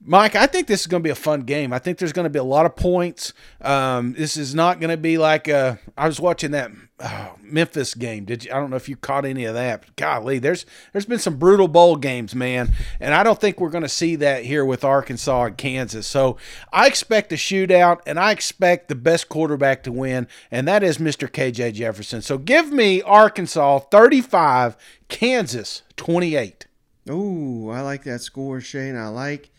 Mike, 0.00 0.36
I 0.36 0.46
think 0.46 0.68
this 0.68 0.82
is 0.82 0.86
going 0.86 1.02
to 1.02 1.06
be 1.06 1.10
a 1.10 1.16
fun 1.16 1.40
game. 1.42 1.72
I 1.72 1.80
think 1.80 1.98
there's 1.98 2.12
going 2.12 2.24
to 2.24 2.30
be 2.30 2.38
a 2.38 2.44
lot 2.44 2.66
of 2.66 2.76
points. 2.76 3.32
Um, 3.60 4.14
this 4.14 4.36
is 4.36 4.54
not 4.54 4.80
going 4.80 4.90
to 4.90 4.96
be 4.96 5.18
like 5.18 5.48
a, 5.48 5.80
I 5.96 6.06
was 6.06 6.20
watching 6.20 6.52
that 6.52 6.70
oh, 7.00 7.34
Memphis 7.42 7.94
game. 7.94 8.24
Did 8.24 8.44
you? 8.44 8.52
I 8.52 8.54
don't 8.54 8.70
know 8.70 8.76
if 8.76 8.88
you 8.88 8.96
caught 8.96 9.24
any 9.24 9.44
of 9.44 9.54
that. 9.54 9.96
Golly, 9.96 10.38
there's 10.38 10.66
there's 10.92 11.04
been 11.04 11.18
some 11.18 11.36
brutal 11.36 11.66
bowl 11.66 11.96
games, 11.96 12.34
man, 12.34 12.72
and 13.00 13.12
I 13.12 13.22
don't 13.22 13.40
think 13.40 13.60
we're 13.60 13.70
going 13.70 13.82
to 13.82 13.88
see 13.88 14.16
that 14.16 14.44
here 14.44 14.64
with 14.64 14.84
Arkansas 14.84 15.44
and 15.44 15.58
Kansas. 15.58 16.06
So 16.06 16.36
I 16.72 16.86
expect 16.86 17.32
a 17.32 17.36
shootout, 17.36 17.98
and 18.06 18.18
I 18.18 18.30
expect 18.30 18.88
the 18.88 18.94
best 18.94 19.28
quarterback 19.28 19.82
to 19.82 19.92
win, 19.92 20.28
and 20.50 20.68
that 20.68 20.82
is 20.82 20.98
Mr. 20.98 21.28
KJ 21.28 21.74
Jefferson. 21.74 22.22
So 22.22 22.38
give 22.38 22.72
me 22.72 23.02
Arkansas 23.02 23.80
35, 23.80 24.76
Kansas 25.08 25.82
28. 25.96 26.66
Ooh, 27.10 27.70
I 27.70 27.80
like 27.80 28.04
that 28.04 28.20
score, 28.20 28.60
Shane. 28.60 28.96
I 28.96 29.08
like 29.08 29.50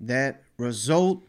that 0.00 0.42
result. 0.56 1.22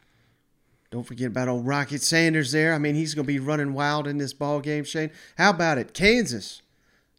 Don't 0.89 1.03
forget 1.03 1.27
about 1.27 1.47
old 1.47 1.65
Rocket 1.65 2.01
Sanders 2.01 2.51
there. 2.51 2.73
I 2.73 2.77
mean, 2.77 2.95
he's 2.95 3.13
going 3.13 3.25
to 3.25 3.33
be 3.33 3.39
running 3.39 3.73
wild 3.73 4.07
in 4.07 4.17
this 4.17 4.33
ball 4.33 4.59
game, 4.59 4.83
Shane. 4.83 5.11
How 5.37 5.51
about 5.51 5.77
it? 5.77 5.93
Kansas, 5.93 6.61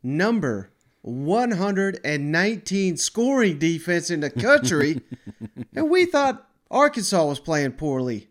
number 0.03 0.71
119 1.03 2.97
scoring 2.97 3.59
defense 3.59 4.11
in 4.11 4.21
the 4.21 4.31
country. 4.31 5.01
and 5.75 5.91
we 5.91 6.05
thought 6.05 6.49
Arkansas 6.71 7.25
was 7.25 7.41
playing 7.41 7.73
poorly. 7.73 8.29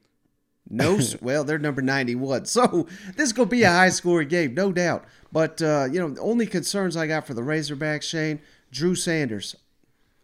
No, 0.70 1.00
well, 1.22 1.44
they're 1.44 1.60
number 1.60 1.82
91. 1.82 2.46
So 2.46 2.88
this 3.16 3.28
is 3.28 3.34
going 3.34 3.50
to 3.50 3.56
be 3.56 3.64
a 3.64 3.70
high 3.70 3.90
scoring 3.90 4.28
game, 4.28 4.54
no 4.54 4.72
doubt. 4.72 5.06
But, 5.32 5.62
uh, 5.62 5.88
you 5.92 6.00
know, 6.00 6.10
the 6.10 6.22
only 6.22 6.46
concerns 6.46 6.96
I 6.96 7.08
got 7.08 7.26
for 7.26 7.34
the 7.34 7.42
Razorbacks, 7.42 8.04
Shane, 8.04 8.40
Drew 8.72 8.96
Sanders 8.96 9.56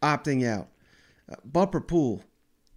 opting 0.01 0.47
out. 0.47 0.67
Uh, 1.29 1.35
Bumper 1.43 1.81
Pool 1.81 2.23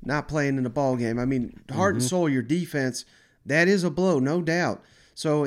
not 0.02 0.28
playing 0.28 0.56
in 0.56 0.62
the 0.62 0.70
ball 0.70 0.96
game. 0.96 1.18
I 1.18 1.24
mean, 1.24 1.60
heart 1.70 1.94
mm-hmm. 1.94 2.00
and 2.00 2.08
soul, 2.08 2.28
your 2.28 2.42
defense, 2.42 3.04
that 3.46 3.68
is 3.68 3.84
a 3.84 3.90
blow, 3.90 4.18
no 4.18 4.42
doubt. 4.42 4.82
So 5.14 5.46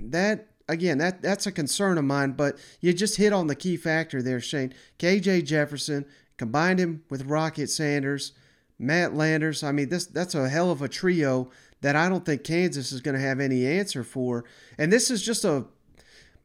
that 0.00 0.48
again, 0.68 0.98
that 0.98 1.22
that's 1.22 1.46
a 1.46 1.52
concern 1.52 1.98
of 1.98 2.04
mine. 2.04 2.32
But 2.32 2.58
you 2.80 2.92
just 2.92 3.16
hit 3.16 3.32
on 3.32 3.46
the 3.46 3.54
key 3.54 3.76
factor 3.76 4.22
there, 4.22 4.40
Shane. 4.40 4.74
KJ 4.98 5.44
Jefferson 5.44 6.04
combined 6.36 6.78
him 6.78 7.02
with 7.10 7.26
Rocket 7.26 7.68
Sanders, 7.68 8.32
Matt 8.78 9.14
Landers. 9.14 9.62
I 9.62 9.72
mean, 9.72 9.88
this 9.88 10.06
that's 10.06 10.34
a 10.34 10.48
hell 10.48 10.70
of 10.70 10.82
a 10.82 10.88
trio 10.88 11.50
that 11.80 11.96
I 11.96 12.08
don't 12.08 12.24
think 12.24 12.44
Kansas 12.44 12.92
is 12.92 13.00
going 13.00 13.14
to 13.14 13.20
have 13.20 13.40
any 13.40 13.66
answer 13.66 14.04
for. 14.04 14.44
And 14.76 14.92
this 14.92 15.10
is 15.10 15.22
just 15.22 15.44
a 15.44 15.66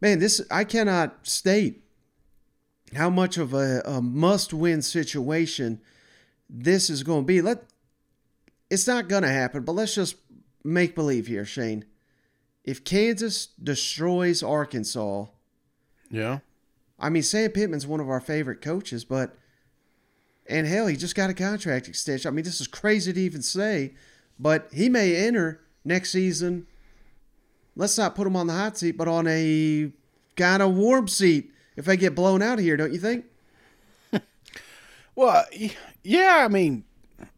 man. 0.02 0.19
This 0.19 0.41
I 0.49 0.63
cannot 0.63 1.28
state 1.28 1.84
how 2.95 3.10
much 3.10 3.38
of 3.38 3.54
a, 3.54 3.82
a 3.86 4.02
must-win 4.02 4.82
situation 4.82 5.82
this 6.54 6.89
is 6.89 7.02
going 7.02 7.24
to 7.24 7.26
be. 7.26 7.42
Let 7.42 7.63
it's 8.70 8.88
not 8.88 9.10
going 9.10 9.24
to 9.24 9.30
happen, 9.30 9.63
but 9.63 9.74
let's 9.74 9.96
just 9.96 10.16
make 10.63 10.96
believe 10.96 11.28
here, 11.28 11.44
Shane. 11.44 11.86
If 12.63 12.86
Kansas 12.86 13.48
destroys 13.62 14.44
Arkansas, 14.44 15.26
yeah. 16.10 16.39
I 17.00 17.10
mean, 17.10 17.24
Sam 17.24 17.50
Pittman's 17.50 17.88
one 17.88 18.00
of 18.00 18.10
our 18.10 18.22
favorite 18.22 18.62
coaches, 18.62 19.04
but 19.04 19.36
and 20.46 20.68
hell, 20.68 20.88
he 20.88 20.96
just 20.96 21.16
got 21.16 21.30
a 21.30 21.34
contract 21.34 21.88
extension. 21.88 22.30
I 22.30 22.32
mean, 22.32 22.46
this 22.46 22.62
is 22.62 22.68
crazy 22.68 23.12
to 23.12 23.20
even 23.20 23.42
say, 23.42 23.96
but 24.39 24.70
he 24.72 24.89
may 24.89 25.16
enter 25.16 25.62
next 25.84 26.12
season. 26.12 26.68
Let's 27.76 27.98
not 27.98 28.16
put 28.16 28.28
him 28.28 28.36
on 28.36 28.48
the 28.48 28.54
hot 28.54 28.78
seat, 28.78 28.98
but 28.98 29.08
on 29.08 29.26
a 29.28 29.92
kind 30.38 30.62
of 30.62 30.76
warm 30.76 31.08
seat 31.08 31.52
if 31.76 31.86
they 31.86 31.98
get 31.98 32.16
blown 32.16 32.42
out 32.42 32.60
here, 32.60 32.78
don't 32.78 32.94
you 32.94 33.00
think? 33.00 33.26
Well, 35.15 35.45
yeah, 36.04 36.41
I 36.43 36.47
mean, 36.47 36.84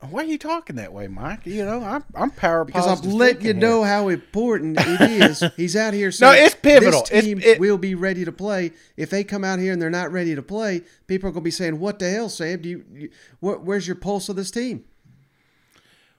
Why 0.09 0.21
are 0.21 0.25
you 0.25 0.37
talking 0.37 0.77
that 0.77 0.93
way, 0.93 1.07
Mike? 1.07 1.45
You 1.45 1.63
know, 1.65 1.81
I'm 1.83 2.03
I'm 2.15 2.31
power 2.31 2.65
Because 2.65 2.87
I'm 2.87 3.11
letting 3.11 3.45
you 3.45 3.53
know 3.53 3.83
here. 3.83 3.91
how 3.93 4.07
important 4.07 4.77
it 4.79 5.01
is. 5.21 5.43
He's 5.55 5.75
out 5.75 5.93
here 5.93 6.11
saying 6.11 6.33
no, 6.33 6.45
it's 6.45 6.55
pivotal. 6.55 7.03
This 7.09 7.23
team 7.23 7.39
it- 7.43 7.59
will 7.59 7.77
be 7.77 7.93
ready 7.95 8.25
to 8.25 8.31
play. 8.31 8.71
If 8.97 9.09
they 9.09 9.23
come 9.23 9.43
out 9.43 9.59
here 9.59 9.73
and 9.73 9.81
they're 9.81 9.89
not 9.89 10.11
ready 10.11 10.33
to 10.35 10.41
play, 10.41 10.81
people 11.07 11.29
are 11.29 11.31
going 11.31 11.43
to 11.43 11.45
be 11.45 11.51
saying, 11.51 11.79
"What 11.79 11.99
the 11.99 12.09
hell, 12.09 12.29
Sam? 12.29 12.61
Do 12.61 12.69
you, 12.69 12.85
you 12.93 13.09
wh- 13.39 13.63
where's 13.65 13.85
your 13.87 13.95
pulse 13.97 14.29
of 14.29 14.35
this 14.35 14.49
team?" 14.51 14.85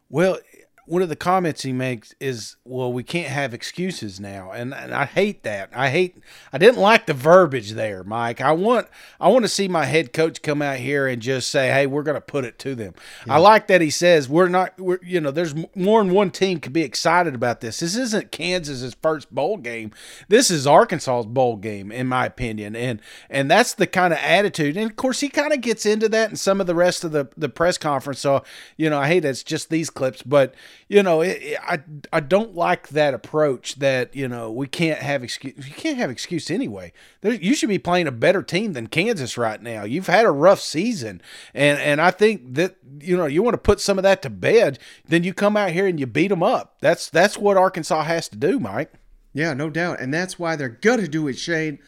Well, 0.09 0.39
one 0.87 1.03
of 1.03 1.09
the 1.09 1.17
comments 1.17 1.63
he 1.63 1.73
makes 1.73 2.15
is, 2.21 2.57
"Well, 2.65 2.93
we 2.93 3.03
can't 3.03 3.29
have 3.29 3.53
excuses 3.53 4.21
now," 4.21 4.53
and, 4.53 4.73
and 4.73 4.95
I 4.95 5.05
hate 5.05 5.43
that. 5.43 5.71
I 5.75 5.91
hate. 5.91 6.17
I 6.53 6.59
didn't 6.59 6.81
like 6.81 7.07
the 7.07 7.15
verbiage 7.15 7.73
there, 7.73 8.05
Mike. 8.05 8.41
I 8.41 8.53
want. 8.53 8.87
I 9.21 9.29
want 9.29 9.45
to 9.45 9.49
see 9.49 9.69
my 9.69 9.85
head 9.85 10.13
coach 10.13 10.43
come 10.43 10.63
out 10.63 10.79
here 10.79 11.07
and 11.07 11.21
just 11.21 11.51
say, 11.51 11.69
"Hey, 11.71 11.87
we're 11.87 12.05
going 12.05 12.15
to 12.17 12.21
put 12.21 12.45
it 12.45 12.59
to 12.61 12.75
them." 12.75 12.95
I 13.29 13.39
like 13.39 13.67
that 13.67 13.81
he 13.81 13.91
says 13.91 14.29
we're 14.29 14.49
not. 14.49 14.81
We're 14.81 15.01
you 15.03 15.21
know, 15.21 15.31
there's 15.31 15.55
more 15.75 16.03
than 16.03 16.13
one 16.13 16.31
team 16.31 16.61
could 16.61 16.73
be 16.73 16.83
excited 16.83 17.35
about 17.35 17.61
this. 17.61 17.81
This 17.81 17.97
isn't 17.97 18.31
Kansas's 18.31 18.95
first 19.03 19.35
bowl 19.35 19.57
game. 19.57 19.91
This 20.29 20.51
is 20.51 20.67
Arkansas's 20.67 21.27
bowl 21.27 21.57
game, 21.57 21.91
in 21.91 22.07
my 22.07 22.27
opinion, 22.27 22.77
and 22.77 23.01
and 23.29 23.51
that's 23.51 23.75
the 23.75 23.87
kind 23.87 24.13
of 24.13 24.21
attitude. 24.21 24.77
And 24.77 24.89
of 24.89 24.97
course, 24.97 25.21
he 25.21 25.29
kind 25.29 25.53
of 25.53 25.61
gets 25.61 25.85
into 25.85 26.09
that 26.11 26.31
in 26.31 26.37
some 26.37 26.61
of 26.61 26.67
the 26.67 26.75
rest 26.75 27.03
of 27.05 27.13
the 27.13 27.29
the 27.37 27.49
press 27.49 27.77
conference. 27.77 28.21
So 28.21 28.45
you 28.77 28.89
know, 28.89 28.99
I 28.99 29.09
hate 29.09 29.21
that 29.21 29.31
it's 29.31 29.43
just 29.43 29.69
these 29.69 29.91
clips, 29.91 30.23
but 30.23 30.55
you 30.89 31.03
know, 31.03 31.21
it, 31.21 31.39
it- 31.43 31.59
I 31.63 31.81
I 32.13 32.21
don't 32.21 32.55
like 32.55 32.89
that 32.89 33.15
approach 33.15 33.77
that 33.77 34.15
you 34.15 34.29
know 34.29 34.51
we 34.51 34.67
can't 34.67 35.01
have 35.01 35.23
excuse. 35.25 35.55
You 35.57 35.75
can't 35.75 35.99
have 35.99 36.11
excuse 36.11 36.51
anyway. 36.51 36.93
There, 37.21 37.33
you 37.35 37.55
should 37.55 37.69
be 37.69 37.79
playing 37.79 38.07
a 38.07 38.13
better 38.13 38.43
team 38.43 38.73
than 38.73 38.87
Kansas 38.87 39.37
right 39.37 39.61
now. 39.63 39.85
You've 39.85 40.07
had 40.07 40.27
a 40.27 40.31
rough 40.31 40.61
season, 40.61 41.21
and 41.55 41.79
and 41.81 42.01
I 42.01 42.11
think 42.11 42.55
that 42.55 42.77
you 43.01 43.17
know 43.17 43.27
you 43.27 43.43
want 43.43 43.55
to 43.55 43.59
put 43.59 43.81
some 43.81 43.99
of 43.99 44.03
that 44.05 44.23
to 44.23 44.31
bed. 44.31 44.79
Then 45.07 45.25
you 45.25 45.35
come 45.35 45.57
out 45.57 45.71
here 45.73 45.87
and 45.87 45.99
you 46.01 46.07
beat 46.07 46.29
them 46.29 46.43
up. 46.43 46.77
That's 46.81 47.11
that's 47.11 47.37
what 47.37 47.57
Arkansas 47.57 48.03
has 48.05 48.29
to 48.29 48.37
do, 48.37 48.59
Mike. 48.59 48.93
Yeah, 49.33 49.53
no 49.53 49.69
doubt. 49.69 50.01
And 50.01 50.15
that's 50.15 50.39
why 50.39 50.57
they're 50.57 50.69
to 50.71 51.07
do 51.09 51.29
it, 51.29 51.39
Shane. 51.39 51.79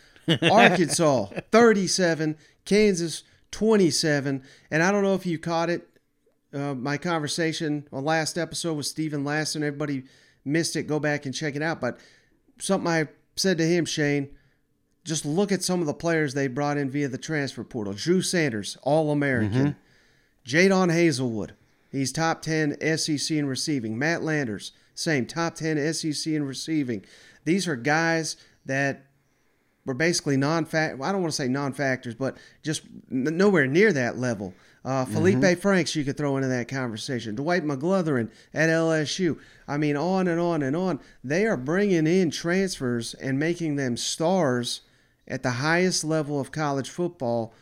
Arkansas 0.42 1.26
37, 1.50 2.36
Kansas 2.66 3.22
27. 3.50 4.42
And 4.70 4.82
I 4.82 4.92
don't 4.92 5.02
know 5.02 5.14
if 5.14 5.24
you 5.26 5.38
caught 5.38 5.70
it, 5.70 5.88
uh, 6.52 6.74
my 6.74 6.96
conversation 6.96 7.88
on 7.92 8.04
last 8.04 8.38
episode 8.38 8.74
with 8.74 8.86
Stephen 8.86 9.24
Lasson. 9.24 9.56
Everybody 9.56 10.04
missed 10.44 10.76
it. 10.76 10.84
Go 10.84 10.98
back 10.98 11.26
and 11.26 11.34
check 11.34 11.56
it 11.56 11.62
out. 11.62 11.80
But 11.80 11.98
something 12.58 12.88
I 12.88 13.08
said 13.36 13.58
to 13.58 13.66
him, 13.66 13.84
Shane, 13.84 14.30
just 15.04 15.24
look 15.24 15.52
at 15.52 15.62
some 15.62 15.80
of 15.80 15.86
the 15.86 15.94
players 15.94 16.34
they 16.34 16.46
brought 16.48 16.76
in 16.76 16.90
via 16.90 17.08
the 17.08 17.18
transfer 17.18 17.64
portal. 17.64 17.92
Drew 17.94 18.22
Sanders, 18.22 18.76
All 18.82 19.10
American. 19.10 19.76
Jadon 20.46 20.90
Haselwood, 20.90 21.50
he's 21.92 22.10
top 22.10 22.40
10 22.40 22.78
SEC 22.96 23.36
in 23.36 23.46
receiving. 23.46 23.98
Matt 23.98 24.22
Landers, 24.22 24.72
same, 24.94 25.26
top 25.26 25.54
10 25.56 25.92
SEC 25.92 26.32
in 26.32 26.44
receiving. 26.44 27.04
These 27.44 27.68
are 27.68 27.76
guys 27.76 28.36
that 28.64 29.04
were 29.84 29.92
basically 29.94 30.36
non 30.38 30.64
fact 30.64 31.00
I 31.02 31.12
don't 31.12 31.20
want 31.20 31.32
to 31.32 31.36
say 31.36 31.48
non 31.48 31.74
factors, 31.74 32.14
but 32.14 32.38
just 32.62 32.82
nowhere 33.10 33.66
near 33.66 33.92
that 33.92 34.18
level. 34.18 34.54
Uh, 34.88 35.04
Feleipe 35.04 35.58
Franks, 35.58 35.94
you 35.94 36.02
could 36.02 36.16
throw 36.16 36.38
into 36.38 36.48
that 36.48 36.66
conversation. 36.66 37.34
Dwight 37.34 37.62
McGlothern 37.62 38.30
at 38.54 38.70
LSU. 38.70 39.38
I 39.68 39.76
mean, 39.76 39.98
on 39.98 40.26
and 40.26 40.40
on 40.40 40.62
and 40.62 40.74
on. 40.74 41.00
They 41.22 41.44
are 41.44 41.58
bringing 41.58 42.06
in 42.06 42.30
transfers 42.30 43.12
and 43.12 43.38
making 43.38 43.76
them 43.76 43.98
stars 43.98 44.80
at 45.26 45.42
the 45.42 45.50
highest 45.50 46.04
level 46.04 46.40
of 46.40 46.52
college 46.52 46.88
football. 46.88 47.52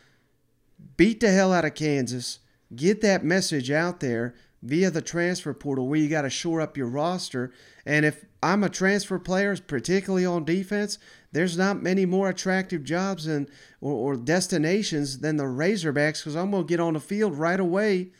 Beat 0.95 1.19
the 1.19 1.29
hell 1.29 1.51
out 1.51 1.65
of 1.65 1.75
Kansas. 1.75 2.39
Get 2.73 3.01
that 3.01 3.25
message 3.25 3.69
out 3.69 3.99
there 3.99 4.33
via 4.63 4.89
the 4.89 5.01
transfer 5.01 5.53
portal 5.53 5.89
where 5.89 5.99
you 5.99 6.07
got 6.07 6.21
to 6.21 6.29
shore 6.29 6.61
up 6.61 6.77
your 6.77 6.87
roster. 6.87 7.51
And 7.85 8.05
if 8.05 8.23
I'm 8.41 8.63
a 8.63 8.69
transfer 8.69 9.19
player, 9.19 9.57
particularly 9.57 10.25
on 10.25 10.45
defense, 10.45 10.97
there's 11.31 11.57
not 11.57 11.83
many 11.83 12.05
more 12.05 12.29
attractive 12.29 12.83
jobs 12.83 13.27
and 13.27 13.49
or, 13.81 13.93
or 13.93 14.15
destinations 14.15 15.19
than 15.19 15.37
the 15.37 15.43
Razorbacks 15.43 16.19
because 16.19 16.35
I'm 16.35 16.51
going 16.51 16.63
to 16.63 16.67
get 16.67 16.79
on 16.79 16.93
the 16.93 16.99
field 16.99 17.35
right 17.37 17.59
away 17.59 18.11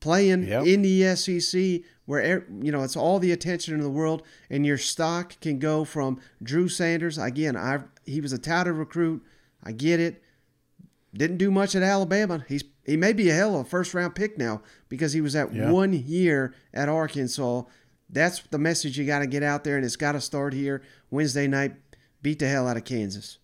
playing 0.00 0.46
Yep. 0.46 0.66
in 0.66 0.82
the 0.82 1.16
SEC 1.16 1.82
where 2.06 2.44
you 2.62 2.70
know 2.70 2.82
it's 2.82 2.96
all 2.96 3.18
the 3.18 3.32
attention 3.32 3.74
in 3.74 3.80
the 3.80 3.88
world 3.90 4.22
and 4.50 4.64
your 4.66 4.76
stock 4.78 5.38
can 5.40 5.58
go 5.58 5.84
from 5.84 6.20
Drew 6.42 6.68
Sanders. 6.68 7.16
Again 7.18 7.56
I 7.56 7.80
he 8.04 8.20
was 8.20 8.32
a 8.32 8.38
touted 8.38 8.74
recruit. 8.74 9.22
I 9.62 9.72
get 9.72 9.98
it. 10.00 10.22
Didn't 11.14 11.38
do 11.38 11.50
much 11.50 11.74
at 11.74 11.82
Alabama. 11.82 12.44
He's 12.48 12.64
he 12.84 12.96
may 12.98 13.14
be 13.14 13.30
a 13.30 13.34
hell 13.34 13.54
of 13.58 13.66
a 13.66 13.68
first 13.68 13.94
round 13.94 14.14
pick 14.14 14.36
now 14.36 14.60
because 14.90 15.12
he 15.14 15.20
was 15.22 15.34
at 15.34 15.54
Yeah. 15.54 15.70
one 15.70 15.92
year 15.94 16.54
at 16.74 16.88
Arkansas. 16.90 17.62
That's 18.10 18.40
the 18.50 18.58
message 18.58 18.98
you 18.98 19.06
got 19.06 19.20
to 19.20 19.26
get 19.26 19.42
out 19.42 19.64
there 19.64 19.76
and 19.76 19.84
it's 19.86 19.96
got 19.96 20.12
to 20.12 20.20
start 20.20 20.52
here 20.52 20.82
Wednesday 21.10 21.46
night 21.46 21.76
beat 22.24 22.40
the 22.40 22.48
hell 22.48 22.66
out 22.66 22.76
of 22.76 22.84
Kansas 22.84 23.38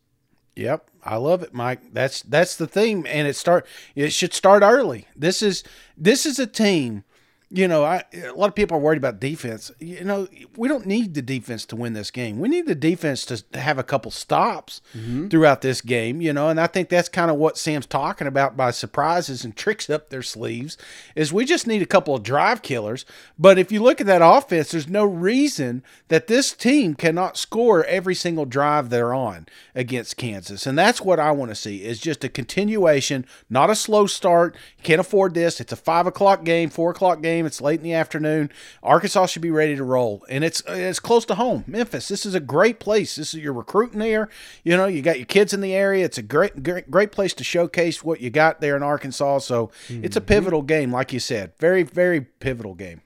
Yep, 0.57 0.91
I 1.05 1.17
love 1.17 1.43
it, 1.43 1.55
Mike. 1.55 1.95
That's 1.95 2.23
that's 2.23 2.57
the 2.57 2.67
theme, 2.67 3.07
and 3.09 3.27
it 3.27 3.37
start 3.37 3.67
it 3.95 4.13
should 4.13 4.35
start 4.35 4.63
early. 4.63 5.07
This 5.17 5.43
is 5.43 5.63
this 5.97 6.27
is 6.27 6.39
a 6.39 6.47
team. 6.47 7.05
You 7.53 7.67
know, 7.67 7.85
I 7.85 8.05
a 8.15 8.33
lot 8.33 8.47
of 8.47 8.55
people 8.55 8.77
are 8.77 8.81
worried 8.81 8.99
about 8.99 9.19
defense. 9.19 9.73
You 9.81 10.05
know, 10.05 10.29
we 10.57 10.69
don't 10.69 10.87
need 10.87 11.15
the 11.15 11.23
defense 11.23 11.67
to 11.67 11.77
win 11.77 11.95
this 11.95 12.13
game. 12.13 12.39
We 12.39 12.49
need 12.49 12.67
the 12.67 12.77
defense 12.77 13.25
to 13.27 13.43
have 13.59 13.77
a 13.77 13.83
couple 13.83 14.13
stops 14.13 14.81
mm-hmm. 14.97 15.27
throughout 15.27 15.61
this 15.61 15.81
game. 15.81 16.21
You 16.21 16.33
know, 16.33 16.49
and 16.49 16.61
I 16.61 16.69
think 16.69 16.89
that's 16.89 17.09
kind 17.09 17.29
of 17.29 17.39
what 17.39 17.59
Sam's 17.59 17.87
talking 17.87 18.29
about 18.29 18.57
by 18.57 18.71
surprises 18.71 19.45
and 19.45 19.57
tricks 19.57 19.91
up 19.91 20.11
their 20.11 20.23
sleeves. 20.23 20.77
Is 21.17 21.33
we 21.33 21.45
just 21.45 21.67
need 21.67 21.83
a 21.83 21.87
couple 21.87 22.15
of 22.15 22.23
drive 22.23 22.63
killers. 22.63 23.05
But 23.37 23.59
if 23.59 23.73
you 23.73 23.83
look 23.83 24.01
at 24.01 24.07
that 24.07 24.23
offense, 24.23 24.71
there's 24.71 24.89
no 24.89 25.05
reason 25.05 25.83
that 26.07 26.29
this 26.29 26.53
team 26.53 26.95
cannot 26.95 27.37
score 27.37 27.85
every 27.87 28.15
single 28.15 28.45
drive 28.45 28.91
they're 28.91 29.13
on 29.13 29.47
against 29.75 30.17
Kansas. 30.17 30.67
And 30.67 30.79
that's 30.79 31.01
what 31.01 31.19
I 31.19 31.33
want 31.33 31.51
to 31.51 31.57
see 31.57 31.83
is 31.83 31.99
just 31.99 32.23
a 32.23 32.29
continuation, 32.29 33.27
not 33.49 33.71
a 33.71 33.75
slow 33.75 34.07
start. 34.07 34.57
Can't 34.85 35.01
afford 35.01 35.35
this. 35.35 35.61
It's 35.61 35.73
a 35.73 35.77
five 35.77 36.07
o'clock 36.07 36.45
game, 36.45 36.71
four 36.71 36.93
o'clock 36.93 37.23
game. 37.23 37.40
It's 37.47 37.61
late 37.61 37.81
in 37.81 37.85
the 37.85 37.95
afternoon. 37.95 38.51
Arkansas 38.83 39.27
should 39.27 39.43
be 39.43 39.51
ready 39.51 39.77
to 39.77 39.85
roll. 39.85 40.25
And 40.29 40.45
it's 40.45 40.63
it's 40.67 41.01
close 41.01 41.25
to 41.27 41.35
home. 41.35 41.65
Memphis. 41.67 42.09
This 42.09 42.25
is 42.27 42.35
a 42.35 42.41
great 42.41 42.81
place. 42.81 43.17
This 43.17 43.35
is 43.35 43.41
you're 43.41 43.53
recruiting 43.53 43.99
there. 43.99 44.29
You 44.65 44.77
know, 44.77 44.87
you 44.87 45.03
got 45.03 45.19
your 45.19 45.27
kids 45.27 45.53
in 45.53 45.61
the 45.61 45.75
area. 45.75 46.05
It's 46.05 46.19
a 46.19 46.23
great 46.23 46.63
great 46.63 46.91
great 46.91 47.13
place 47.13 47.35
to 47.35 47.45
showcase 47.45 48.05
what 48.05 48.21
you 48.21 48.31
got 48.31 48.61
there 48.61 48.77
in 48.77 48.83
Arkansas. 48.83 49.39
So 49.39 49.71
it's 49.89 50.17
a 50.17 50.21
mm-hmm. 50.21 50.27
pivotal 50.27 50.63
game, 50.63 50.93
like 50.93 51.13
you 51.13 51.21
said. 51.21 51.53
Very, 51.59 51.83
very 51.83 52.21
pivotal 52.21 52.75
game. 52.75 53.03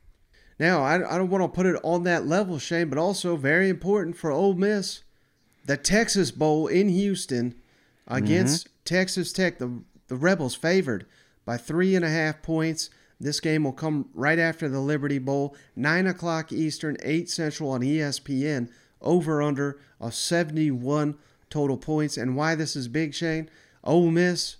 Now, 0.59 0.83
I, 0.83 0.95
I 0.95 1.19
don't 1.19 1.31
want 1.31 1.43
to 1.43 1.49
put 1.49 1.67
it 1.67 1.81
on 1.83 2.05
that 2.05 2.27
level, 2.27 2.59
Shane, 2.59 2.89
but 2.89 2.99
also 2.99 3.37
very 3.37 3.69
important 3.69 4.17
for 4.17 4.31
Ole 4.31 4.55
Miss, 4.55 5.03
the 5.65 5.77
Texas 5.77 6.31
Bowl 6.31 6.69
in 6.69 6.89
Houston 6.89 7.57
against 8.07 8.67
mm-hmm. 8.67 8.73
Texas 8.85 9.33
Tech. 9.33 9.59
The 9.59 9.83
the 10.09 10.17
Rebels 10.17 10.55
favored 10.55 11.07
by 11.45 11.57
three 11.57 11.97
and 11.97 12.05
a 12.05 12.11
half 12.11 12.43
points. 12.43 12.91
This 13.21 13.41
game 13.41 13.65
will 13.65 13.73
come 13.73 14.09
right 14.13 14.39
after 14.39 14.69
the 14.69 14.81
Liberty 14.81 15.19
Bowl, 15.19 15.57
nine 15.77 16.07
o'clock 16.07 16.53
Eastern, 16.53 16.97
eight 17.03 17.31
Central 17.31 17.71
on 17.71 17.81
ESPN. 17.81 18.69
Over 19.01 19.43
under 19.43 19.79
of 20.01 20.15
seventy 20.15 20.71
one 20.71 21.17
total 21.51 21.77
points. 21.77 22.17
And 22.17 22.37
why 22.37 22.55
this 22.55 22.75
is 22.75 22.89
big, 22.89 23.15
Shane? 23.15 23.51
Ole 23.83 24.11
Miss 24.11 24.57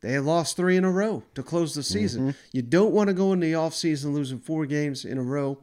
they 0.00 0.18
lost 0.18 0.56
three 0.56 0.76
in 0.76 0.84
a 0.84 0.90
row 0.90 1.24
to 1.34 1.42
close 1.42 1.74
the 1.74 1.82
season. 1.82 2.34
You 2.52 2.62
don't 2.62 2.92
want 2.92 3.08
to 3.08 3.14
go 3.14 3.32
in 3.32 3.40
the 3.40 3.52
offseason 3.52 4.12
losing 4.12 4.38
four 4.38 4.64
games 4.64 5.04
in 5.04 5.18
a 5.18 5.22
row. 5.22 5.58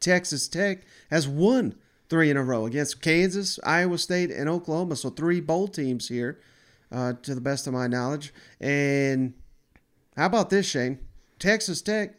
Texas 0.00 0.48
Tech 0.48 0.82
has 1.10 1.28
won 1.28 1.74
three 2.08 2.30
in 2.30 2.36
a 2.36 2.42
row 2.42 2.66
against 2.66 3.00
Kansas, 3.00 3.60
Iowa 3.62 3.98
State, 3.98 4.30
and 4.30 4.48
Oklahoma. 4.48 4.96
So 4.96 5.10
three 5.10 5.40
bowl 5.40 5.68
teams 5.68 6.08
here, 6.08 6.40
uh, 6.90 7.12
to 7.22 7.34
the 7.34 7.40
best 7.40 7.66
of 7.66 7.72
my 7.72 7.86
knowledge. 7.86 8.32
And 8.60 9.34
how 10.16 10.26
about 10.26 10.50
this, 10.50 10.66
Shane? 10.66 10.98
Texas 11.38 11.82
Tech, 11.82 12.14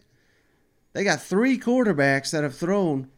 they 0.94 1.04
got 1.04 1.22
three 1.22 1.58
quarterbacks 1.58 2.32
that 2.32 2.44
have 2.44 2.56
thrown 2.56 3.10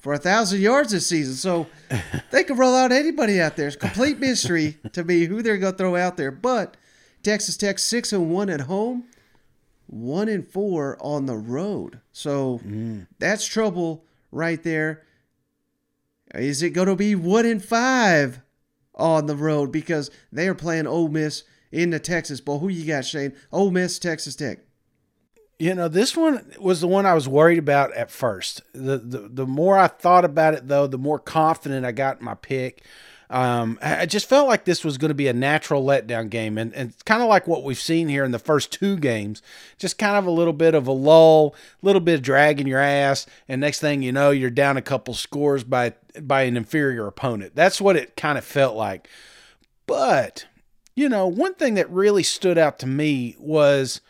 for 0.00 0.12
a 0.12 0.18
thousand 0.18 0.60
yards 0.60 0.92
this 0.92 1.06
season. 1.06 1.34
So 1.34 1.66
they 2.30 2.44
could 2.44 2.58
roll 2.58 2.74
out 2.74 2.92
anybody 2.92 3.40
out 3.40 3.56
there. 3.56 3.66
It's 3.66 3.76
a 3.76 3.80
complete 3.80 4.18
mystery 4.18 4.78
to 4.92 5.04
me 5.04 5.26
who 5.26 5.42
they're 5.42 5.58
going 5.58 5.74
to 5.74 5.78
throw 5.78 5.96
out 5.96 6.16
there. 6.16 6.30
But 6.30 6.76
Texas 7.22 7.56
Tech 7.56 7.78
six 7.78 8.12
and 8.12 8.30
one 8.30 8.50
at 8.50 8.62
home, 8.62 9.04
one 9.86 10.28
and 10.28 10.46
four 10.46 10.96
on 11.00 11.26
the 11.26 11.36
road. 11.36 12.00
So 12.12 12.60
mm. 12.64 13.06
that's 13.18 13.46
trouble 13.46 14.04
right 14.32 14.62
there. 14.62 15.04
Is 16.34 16.62
it 16.62 16.70
going 16.70 16.88
to 16.88 16.96
be 16.96 17.14
one 17.14 17.44
and 17.44 17.62
five 17.62 18.40
on 18.94 19.26
the 19.26 19.36
road 19.36 19.72
because 19.72 20.10
they 20.30 20.48
are 20.48 20.54
playing 20.54 20.86
Ole 20.86 21.08
Miss 21.08 21.42
in 21.72 21.90
the 21.90 21.98
Texas 21.98 22.40
Bowl? 22.40 22.60
Who 22.60 22.68
you 22.68 22.86
got, 22.86 23.04
Shane? 23.04 23.34
Ole 23.52 23.70
Miss, 23.70 23.98
Texas 23.98 24.36
Tech. 24.36 24.60
You 25.60 25.74
know, 25.74 25.88
this 25.88 26.16
one 26.16 26.54
was 26.58 26.80
the 26.80 26.88
one 26.88 27.04
I 27.04 27.12
was 27.12 27.28
worried 27.28 27.58
about 27.58 27.92
at 27.92 28.10
first. 28.10 28.62
The 28.72 28.96
the, 28.96 29.28
the 29.28 29.46
more 29.46 29.78
I 29.78 29.88
thought 29.88 30.24
about 30.24 30.54
it, 30.54 30.68
though, 30.68 30.86
the 30.86 30.96
more 30.96 31.18
confident 31.18 31.84
I 31.84 31.92
got 31.92 32.20
in 32.20 32.24
my 32.24 32.34
pick. 32.34 32.82
Um, 33.28 33.78
I 33.82 34.06
just 34.06 34.26
felt 34.26 34.48
like 34.48 34.64
this 34.64 34.84
was 34.84 34.96
going 34.96 35.10
to 35.10 35.14
be 35.14 35.28
a 35.28 35.34
natural 35.34 35.84
letdown 35.84 36.30
game, 36.30 36.56
and, 36.56 36.72
and 36.72 36.94
kind 37.04 37.22
of 37.22 37.28
like 37.28 37.46
what 37.46 37.62
we've 37.62 37.78
seen 37.78 38.08
here 38.08 38.24
in 38.24 38.30
the 38.30 38.38
first 38.38 38.72
two 38.72 38.96
games. 38.96 39.42
Just 39.76 39.98
kind 39.98 40.16
of 40.16 40.24
a 40.24 40.30
little 40.30 40.54
bit 40.54 40.74
of 40.74 40.86
a 40.86 40.92
lull, 40.92 41.54
a 41.82 41.86
little 41.86 42.00
bit 42.00 42.14
of 42.14 42.22
dragging 42.22 42.66
your 42.66 42.80
ass, 42.80 43.26
and 43.46 43.60
next 43.60 43.80
thing 43.80 44.00
you 44.02 44.12
know, 44.12 44.30
you're 44.30 44.48
down 44.48 44.78
a 44.78 44.82
couple 44.82 45.12
scores 45.12 45.62
by 45.62 45.92
by 46.22 46.42
an 46.44 46.56
inferior 46.56 47.06
opponent. 47.06 47.54
That's 47.54 47.82
what 47.82 47.96
it 47.96 48.16
kind 48.16 48.38
of 48.38 48.46
felt 48.46 48.76
like. 48.76 49.10
But 49.86 50.46
you 50.96 51.10
know, 51.10 51.26
one 51.26 51.52
thing 51.52 51.74
that 51.74 51.90
really 51.90 52.22
stood 52.22 52.56
out 52.56 52.78
to 52.78 52.86
me 52.86 53.36
was 53.38 54.00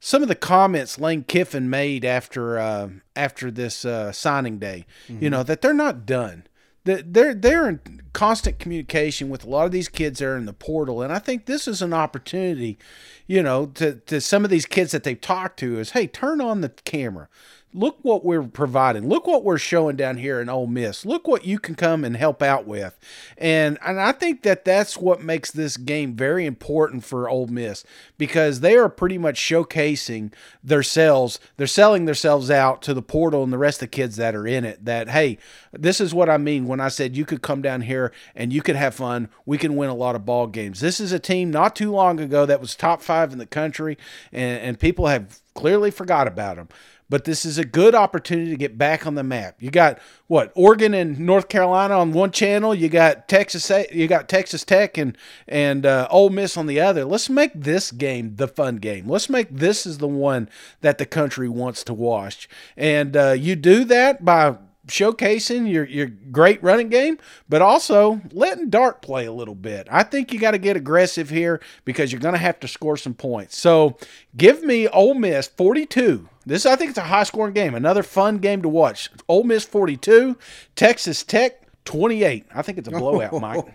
some 0.00 0.22
of 0.22 0.28
the 0.28 0.34
comments 0.34 0.98
Lane 0.98 1.24
Kiffin 1.24 1.68
made 1.68 2.04
after 2.04 2.58
uh, 2.58 2.88
after 3.16 3.50
this 3.50 3.84
uh, 3.84 4.12
signing 4.12 4.58
day. 4.58 4.86
Mm-hmm. 5.08 5.24
You 5.24 5.30
know 5.30 5.42
that 5.42 5.60
they're 5.60 5.74
not 5.74 6.06
done 6.06 6.44
That 6.84 7.12
they're 7.12 7.34
they're 7.34 7.68
in 7.68 8.02
constant 8.12 8.58
communication 8.58 9.28
with 9.28 9.44
a 9.44 9.48
lot 9.48 9.66
of 9.66 9.72
these 9.72 9.88
kids 9.88 10.20
that 10.20 10.26
are 10.26 10.36
in 10.36 10.46
the 10.46 10.52
portal, 10.52 11.02
and 11.02 11.12
I 11.12 11.18
think 11.18 11.44
this 11.44 11.68
is 11.68 11.82
an 11.82 11.92
opportunity, 11.92 12.78
you 13.26 13.42
know, 13.42 13.66
to 13.74 13.96
to 14.06 14.20
some 14.20 14.44
of 14.44 14.50
these 14.50 14.64
kids 14.66 14.92
that 14.92 15.04
they've 15.04 15.20
talked 15.20 15.58
to 15.58 15.78
is, 15.78 15.90
hey, 15.90 16.06
turn 16.06 16.40
on 16.40 16.62
the 16.62 16.70
camera, 16.70 17.28
look 17.74 17.98
what 18.02 18.24
we're 18.24 18.42
providing. 18.42 19.08
Look 19.08 19.26
what 19.26 19.44
we're 19.44 19.58
showing 19.58 19.96
down 19.96 20.16
here 20.16 20.40
in 20.40 20.48
Ole 20.48 20.66
Miss. 20.66 21.04
Look 21.04 21.28
what 21.28 21.44
you 21.44 21.58
can 21.58 21.74
come 21.74 22.04
and 22.04 22.16
help 22.16 22.42
out 22.42 22.66
with. 22.66 22.98
And 23.36 23.78
and 23.84 24.00
I 24.00 24.12
think 24.12 24.42
that 24.42 24.64
that's 24.64 24.96
what 24.96 25.22
makes 25.22 25.50
this 25.50 25.76
game 25.76 26.14
very 26.14 26.46
important 26.46 27.04
for 27.04 27.28
Ole 27.28 27.46
Miss 27.46 27.84
because 28.16 28.60
they 28.60 28.76
are 28.76 28.88
pretty 28.88 29.18
much 29.18 29.38
showcasing 29.38 30.32
themselves. 30.64 31.38
They're 31.56 31.66
selling 31.66 32.06
themselves 32.06 32.50
out 32.50 32.80
to 32.82 32.94
the 32.94 33.02
portal 33.02 33.44
and 33.44 33.52
the 33.52 33.58
rest 33.58 33.76
of 33.76 33.90
the 33.90 33.96
kids 33.96 34.16
that 34.16 34.34
are 34.34 34.46
in 34.46 34.64
it 34.64 34.84
that 34.84 35.10
hey, 35.10 35.38
this 35.72 36.00
is 36.00 36.14
what 36.14 36.30
I 36.30 36.38
mean 36.38 36.66
when 36.66 36.80
I 36.80 36.88
said 36.88 37.16
you 37.16 37.26
could 37.26 37.42
come 37.42 37.60
down 37.60 37.82
here 37.82 38.12
and 38.34 38.52
you 38.52 38.62
could 38.62 38.76
have 38.76 38.94
fun. 38.94 39.28
We 39.44 39.58
can 39.58 39.76
win 39.76 39.90
a 39.90 39.94
lot 39.94 40.16
of 40.16 40.24
ball 40.24 40.46
games. 40.46 40.80
This 40.80 41.00
is 41.00 41.12
a 41.12 41.18
team 41.18 41.50
not 41.50 41.76
too 41.76 41.92
long 41.92 42.18
ago 42.18 42.46
that 42.46 42.60
was 42.60 42.74
top 42.74 43.02
5 43.02 43.32
in 43.32 43.38
the 43.38 43.46
country 43.46 43.98
and 44.32 44.58
and 44.58 44.80
people 44.80 45.06
have 45.06 45.40
clearly 45.54 45.90
forgot 45.90 46.26
about 46.26 46.56
them 46.56 46.68
but 47.08 47.24
this 47.24 47.44
is 47.44 47.58
a 47.58 47.64
good 47.64 47.94
opportunity 47.94 48.50
to 48.50 48.56
get 48.56 48.76
back 48.76 49.06
on 49.06 49.14
the 49.14 49.22
map. 49.22 49.56
You 49.60 49.70
got 49.70 49.98
what 50.26 50.52
Oregon 50.54 50.94
and 50.94 51.18
North 51.18 51.48
Carolina 51.48 51.98
on 51.98 52.12
one 52.12 52.30
channel. 52.30 52.74
You 52.74 52.88
got 52.88 53.28
Texas. 53.28 53.70
You 53.92 54.06
got 54.06 54.28
Texas 54.28 54.64
Tech 54.64 54.98
and 54.98 55.16
and 55.46 55.86
uh, 55.86 56.08
Ole 56.10 56.30
Miss 56.30 56.56
on 56.56 56.66
the 56.66 56.80
other. 56.80 57.04
Let's 57.04 57.30
make 57.30 57.52
this 57.54 57.90
game 57.90 58.36
the 58.36 58.48
fun 58.48 58.76
game. 58.76 59.08
Let's 59.08 59.28
make 59.28 59.48
this 59.50 59.86
is 59.86 59.98
the 59.98 60.08
one 60.08 60.48
that 60.80 60.98
the 60.98 61.06
country 61.06 61.48
wants 61.48 61.82
to 61.84 61.94
watch. 61.94 62.48
And 62.76 63.16
uh, 63.16 63.32
you 63.32 63.56
do 63.56 63.84
that 63.84 64.24
by 64.24 64.56
showcasing 64.88 65.70
your 65.70 65.84
your 65.84 66.06
great 66.06 66.62
running 66.62 66.88
game, 66.88 67.18
but 67.48 67.62
also 67.62 68.20
letting 68.32 68.70
Dart 68.70 69.00
play 69.02 69.26
a 69.26 69.32
little 69.32 69.54
bit. 69.54 69.86
I 69.90 70.02
think 70.02 70.32
you 70.32 70.38
got 70.38 70.52
to 70.52 70.58
get 70.58 70.76
aggressive 70.76 71.30
here 71.30 71.60
because 71.84 72.10
you're 72.10 72.20
going 72.20 72.34
to 72.34 72.38
have 72.38 72.60
to 72.60 72.68
score 72.68 72.96
some 72.96 73.14
points. 73.14 73.56
So 73.56 73.98
give 74.36 74.62
me 74.62 74.88
Ole 74.88 75.14
Miss 75.14 75.46
42. 75.48 76.28
This 76.48 76.64
I 76.64 76.76
think 76.76 76.88
it's 76.90 76.98
a 76.98 77.02
high 77.02 77.24
scoring 77.24 77.52
game. 77.52 77.74
Another 77.74 78.02
fun 78.02 78.38
game 78.38 78.62
to 78.62 78.70
watch. 78.70 79.10
Ole 79.28 79.44
Miss 79.44 79.64
42, 79.64 80.34
Texas 80.74 81.22
Tech 81.22 81.68
28. 81.84 82.46
I 82.54 82.62
think 82.62 82.78
it's 82.78 82.88
a 82.88 82.90
blowout, 82.90 83.32
Mike. 83.40 83.66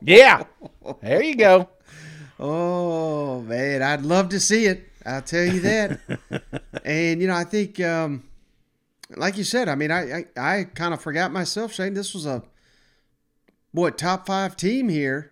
yeah, 0.00 0.42
there 1.00 1.22
you 1.22 1.36
go. 1.36 1.68
Oh 2.40 3.40
man, 3.42 3.82
I'd 3.82 4.02
love 4.02 4.30
to 4.30 4.40
see 4.40 4.66
it. 4.66 4.90
I'll 5.04 5.22
tell 5.22 5.44
you 5.44 5.60
that. 5.60 6.00
and 6.84 7.20
you 7.20 7.28
know, 7.28 7.36
I 7.36 7.44
think. 7.44 7.80
Um, 7.80 8.24
like 9.16 9.38
you 9.38 9.44
said, 9.44 9.68
I 9.68 9.76
mean, 9.76 9.92
I 9.92 10.12
I, 10.12 10.24
I 10.36 10.64
kind 10.64 10.92
of 10.92 11.00
forgot 11.00 11.30
myself, 11.30 11.72
Shane. 11.72 11.94
This 11.94 12.14
was 12.14 12.26
a 12.26 12.42
what 13.70 13.96
top 13.96 14.26
five 14.26 14.56
team 14.56 14.88
here, 14.88 15.30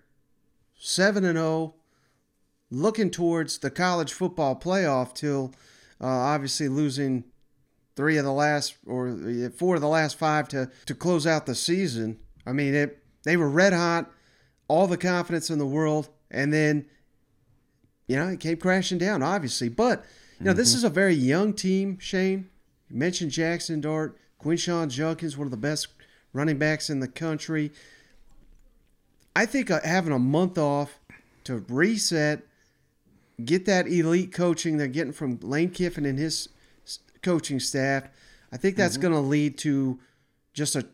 seven 0.79 1.25
and 1.25 1.37
zero, 1.37 1.49
oh, 1.49 1.75
looking 2.71 3.11
towards 3.11 3.59
the 3.59 3.71
college 3.71 4.13
football 4.13 4.55
playoff. 4.55 5.13
Till 5.15 5.53
uh, 6.01 6.07
obviously 6.07 6.69
losing 6.69 7.25
three 7.97 8.17
of 8.17 8.25
the 8.25 8.33
last 8.33 8.77
or 8.87 9.51
four 9.57 9.77
of 9.77 9.81
the 9.81 9.89
last 9.89 10.19
five 10.19 10.49
to 10.49 10.71
to 10.87 10.95
close 10.95 11.27
out 11.27 11.47
the 11.47 11.55
season. 11.55 12.19
I 12.47 12.53
mean, 12.53 12.75
it 12.75 13.03
they 13.25 13.37
were 13.37 13.49
red 13.49 13.73
hot, 13.73 14.11
all 14.69 14.87
the 14.87 14.97
confidence 14.97 15.51
in 15.51 15.59
the 15.59 15.67
world, 15.67 16.09
and 16.31 16.53
then 16.53 16.87
you 18.07 18.17
know 18.17 18.29
it 18.29 18.41
came 18.41 18.57
crashing 18.57 18.99
down. 18.99 19.23
Obviously, 19.23 19.69
but 19.69 20.05
you 20.39 20.47
know 20.47 20.51
mm-hmm. 20.51 20.59
this 20.59 20.75
is 20.75 20.85
a 20.85 20.91
very 20.91 21.15
young 21.15 21.53
team, 21.53 21.99
Shane. 21.99 22.49
You 22.91 22.97
mentioned 22.97 23.31
Jackson 23.31 23.81
Dart, 23.81 24.19
Quinshon 24.43 24.89
Judkins, 24.89 25.37
one 25.37 25.47
of 25.47 25.51
the 25.51 25.57
best 25.57 25.89
running 26.33 26.59
backs 26.59 26.91
in 26.91 27.01
the 27.01 27.09
country. 27.09 27.73
I 29.37 29.47
think 29.47 29.71
uh, 29.71 29.81
having 29.83 30.13
a 30.13 30.19
month 30.19 30.59
off 30.59 30.99
to 31.45 31.65
reset, 31.69 32.43
get 33.43 33.67
that 33.67 33.87
elite 33.87 34.33
coaching 34.33 34.77
they're 34.77 34.87
getting 34.89 35.13
from 35.13 35.39
Lane 35.41 35.71
Kiffin 35.71 36.05
and 36.05 36.19
his 36.19 36.49
coaching 37.23 37.61
staff, 37.61 38.05
I 38.53 38.57
think 38.57 38.77
that's 38.77 38.95
mm-hmm. 38.95 39.03
going 39.03 39.15
to 39.15 39.21
lead 39.21 39.59
to 39.59 39.99
just 40.53 40.77
a 40.77 40.87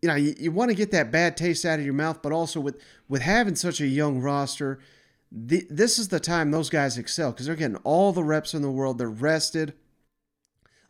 you 0.00 0.08
know 0.08 0.14
you, 0.14 0.34
you 0.38 0.52
want 0.52 0.70
to 0.70 0.76
get 0.76 0.92
that 0.92 1.10
bad 1.10 1.36
taste 1.36 1.64
out 1.64 1.78
of 1.78 1.84
your 1.84 1.94
mouth, 1.94 2.22
but 2.22 2.32
also 2.32 2.60
with 2.60 2.80
with 3.08 3.22
having 3.22 3.56
such 3.56 3.80
a 3.80 3.86
young 3.86 4.20
roster, 4.20 4.78
the, 5.32 5.66
this 5.68 5.98
is 5.98 6.08
the 6.08 6.20
time 6.20 6.50
those 6.50 6.70
guys 6.70 6.96
excel 6.96 7.32
because 7.32 7.46
they're 7.46 7.56
getting 7.56 7.76
all 7.78 8.12
the 8.12 8.24
reps 8.24 8.54
in 8.54 8.62
the 8.62 8.70
world. 8.70 8.98
They're 8.98 9.08
rested 9.08 9.74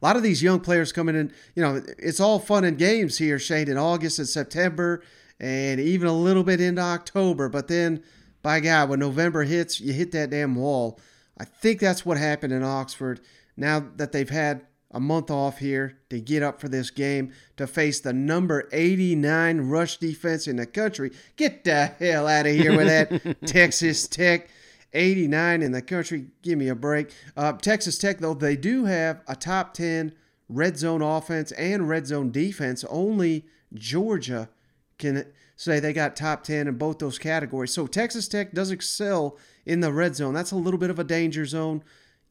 a 0.01 0.07
lot 0.07 0.17
of 0.17 0.23
these 0.23 0.43
young 0.43 0.61
players 0.61 0.93
coming 0.93 1.17
in, 1.17 1.33
you 1.57 1.63
know, 1.63 1.83
it's 1.99 2.21
all 2.21 2.39
fun 2.39 2.65
and 2.65 2.79
games 2.79 3.19
here, 3.19 3.39
Shane, 3.39 3.69
in 3.69 3.77
August 3.77 4.19
and 4.19 4.29
September, 4.29 5.03
and 5.41 5.81
even 5.81 6.07
a 6.07 6.13
little 6.13 6.45
bit 6.45 6.61
into 6.61 6.83
October. 6.83 7.49
But 7.49 7.69
then, 7.69 8.05
by 8.49 8.61
God, 8.61 8.89
when 8.89 9.01
November 9.01 9.45
hits, 9.45 9.79
you 9.79 9.93
hit 9.93 10.11
that 10.13 10.31
damn 10.31 10.55
wall. 10.55 10.99
I 11.37 11.45
think 11.45 11.81
that's 11.81 12.07
what 12.07 12.17
happened 12.17 12.55
in 12.55 12.63
Oxford. 12.63 13.21
Now 13.59 13.87
that 13.97 14.11
they've 14.11 14.31
had 14.31 14.65
a 14.91 14.99
month 14.99 15.31
off 15.31 15.59
here 15.59 15.99
to 16.09 16.19
get 16.19 16.43
up 16.43 16.59
for 16.59 16.67
this 16.67 16.89
game 16.89 17.35
to 17.59 17.67
face 17.67 18.01
the 18.01 18.15
number 18.15 18.67
89 18.73 19.61
rush 19.61 19.99
defense 19.99 20.49
in 20.49 20.57
the 20.57 20.65
country. 20.65 21.11
Get 21.37 21.65
the 21.65 21.89
hell 21.99 22.27
out 22.27 22.47
of 22.47 22.55
here 22.55 22.75
with 22.75 22.87
that 22.87 23.37
Texas 23.47 24.09
Tech. 24.09 24.49
89 24.95 25.61
in 25.61 25.73
the 25.73 25.83
country. 25.83 26.29
Give 26.41 26.59
me 26.59 26.69
a 26.69 26.75
break. 26.75 27.11
Uh, 27.37 27.53
Texas 27.53 27.99
Tech, 27.99 28.17
though, 28.17 28.33
they 28.33 28.57
do 28.57 28.87
have 28.87 29.21
a 29.29 29.37
top 29.37 29.75
10 29.75 30.15
red 30.49 30.79
zone 30.79 31.03
offense 31.03 31.53
and 31.53 31.87
red 31.87 32.07
zone 32.07 32.31
defense. 32.31 32.83
Only 32.89 33.45
Georgia 33.75 34.49
can 34.97 35.27
say 35.59 35.81
they 35.81 35.93
got 35.93 36.17
top 36.17 36.45
10 36.45 36.69
in 36.69 36.77
both 36.77 36.99
those 36.99 37.19
categories. 37.19 37.73
So 37.73 37.87
Texas 37.87 38.29
Tech 38.29 38.53
does 38.53 38.71
excel 38.71 39.37
in 39.67 39.81
the 39.81 39.93
red 39.93 40.17
zone. 40.17 40.33
That's 40.33 40.53
a 40.53 40.57
little 40.57 40.79
bit 40.79 40.89
of 40.89 40.99
a 40.99 41.05
danger 41.05 41.45
zone. 41.45 41.83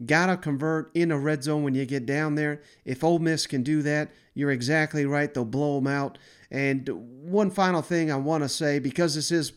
Gotta 0.03 0.37
convert 0.37 0.89
in 0.95 1.11
a 1.11 1.19
red 1.19 1.43
zone 1.43 1.63
when 1.63 1.75
you 1.75 1.85
get 1.85 2.05
down 2.05 2.35
there. 2.35 2.61
If 2.85 3.03
Ole 3.03 3.19
Miss 3.19 3.45
can 3.45 3.63
do 3.63 3.81
that, 3.83 4.11
you're 4.33 4.51
exactly 4.51 5.05
right. 5.05 5.31
They'll 5.31 5.45
blow 5.45 5.75
them 5.75 5.87
out. 5.87 6.17
And 6.49 6.87
one 6.89 7.51
final 7.51 7.81
thing 7.81 8.11
I 8.11 8.15
want 8.15 8.43
to 8.43 8.49
say, 8.49 8.79
because 8.79 9.13
this 9.13 9.31
is 9.31 9.53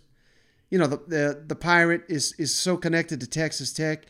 you 0.70 0.78
know, 0.78 0.86
the, 0.86 0.96
the, 1.08 1.44
the 1.48 1.56
Pirate 1.56 2.02
is, 2.08 2.32
is 2.38 2.54
so 2.54 2.76
connected 2.76 3.20
to 3.20 3.26
Texas 3.26 3.72
Tech. 3.72 4.06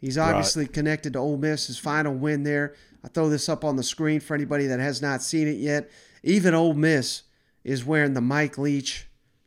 He's 0.00 0.16
obviously 0.16 0.64
right. 0.64 0.72
connected 0.72 1.14
to 1.14 1.18
Ole 1.18 1.36
Miss, 1.36 1.66
his 1.66 1.78
final 1.78 2.14
win 2.14 2.44
there. 2.44 2.74
I 3.04 3.08
throw 3.08 3.28
this 3.28 3.48
up 3.48 3.64
on 3.64 3.76
the 3.76 3.82
screen 3.82 4.20
for 4.20 4.34
anybody 4.34 4.66
that 4.66 4.80
has 4.80 5.02
not 5.02 5.22
seen 5.22 5.48
it 5.48 5.56
yet. 5.56 5.90
Even 6.22 6.54
Ole 6.54 6.74
Miss 6.74 7.23
is 7.64 7.84
wearing 7.84 8.14
the 8.14 8.20
Mike 8.20 8.58
Leach 8.58 9.06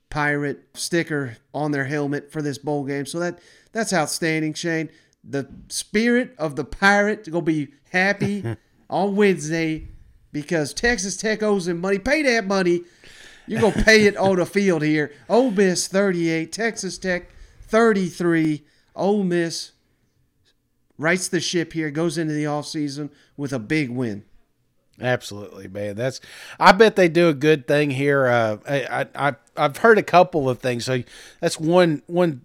Pirate 0.09 0.59
sticker 0.73 1.37
on 1.53 1.71
their 1.71 1.85
helmet 1.85 2.31
for 2.31 2.41
this 2.41 2.57
bowl 2.57 2.83
game. 2.85 3.05
So 3.05 3.19
that 3.19 3.39
that's 3.71 3.93
outstanding, 3.93 4.53
Shane. 4.53 4.89
The 5.23 5.49
spirit 5.69 6.33
of 6.37 6.55
the 6.55 6.63
Pirate 6.63 7.29
gonna 7.29 7.41
be 7.41 7.69
happy 7.91 8.43
on 8.89 9.15
Wednesday 9.15 9.89
because 10.31 10.73
Texas 10.73 11.17
Tech 11.17 11.43
owes 11.43 11.65
them 11.65 11.79
money. 11.79 11.99
Pay 11.99 12.21
that 12.23 12.45
money 12.45 12.83
you're 13.47 13.61
going 13.61 13.73
to 13.73 13.83
pay 13.83 14.05
it 14.05 14.17
on 14.17 14.35
the 14.35 14.45
field 14.45 14.83
here. 14.83 15.11
Ole 15.29 15.51
Miss 15.51 15.87
38, 15.87 16.51
Texas 16.51 16.97
Tech 16.97 17.29
33. 17.61 18.63
Ole 18.95 19.23
Miss 19.23 19.71
rights 20.97 21.27
the 21.29 21.39
ship 21.39 21.73
here, 21.73 21.89
goes 21.89 22.17
into 22.17 22.33
the 22.33 22.43
offseason 22.43 23.09
with 23.37 23.53
a 23.53 23.59
big 23.59 23.89
win. 23.89 24.25
Absolutely, 24.99 25.67
man. 25.67 25.95
That's. 25.95 26.19
I 26.59 26.71
bet 26.71 26.95
they 26.95 27.07
do 27.07 27.29
a 27.29 27.33
good 27.33 27.67
thing 27.67 27.91
here. 27.91 28.25
Uh, 28.27 28.57
I, 28.67 29.07
I 29.15 29.35
I've 29.55 29.77
heard 29.77 29.97
a 29.97 30.03
couple 30.03 30.49
of 30.49 30.59
things. 30.59 30.85
So 30.85 31.03
that's 31.39 31.59
one 31.59 32.01
one 32.07 32.41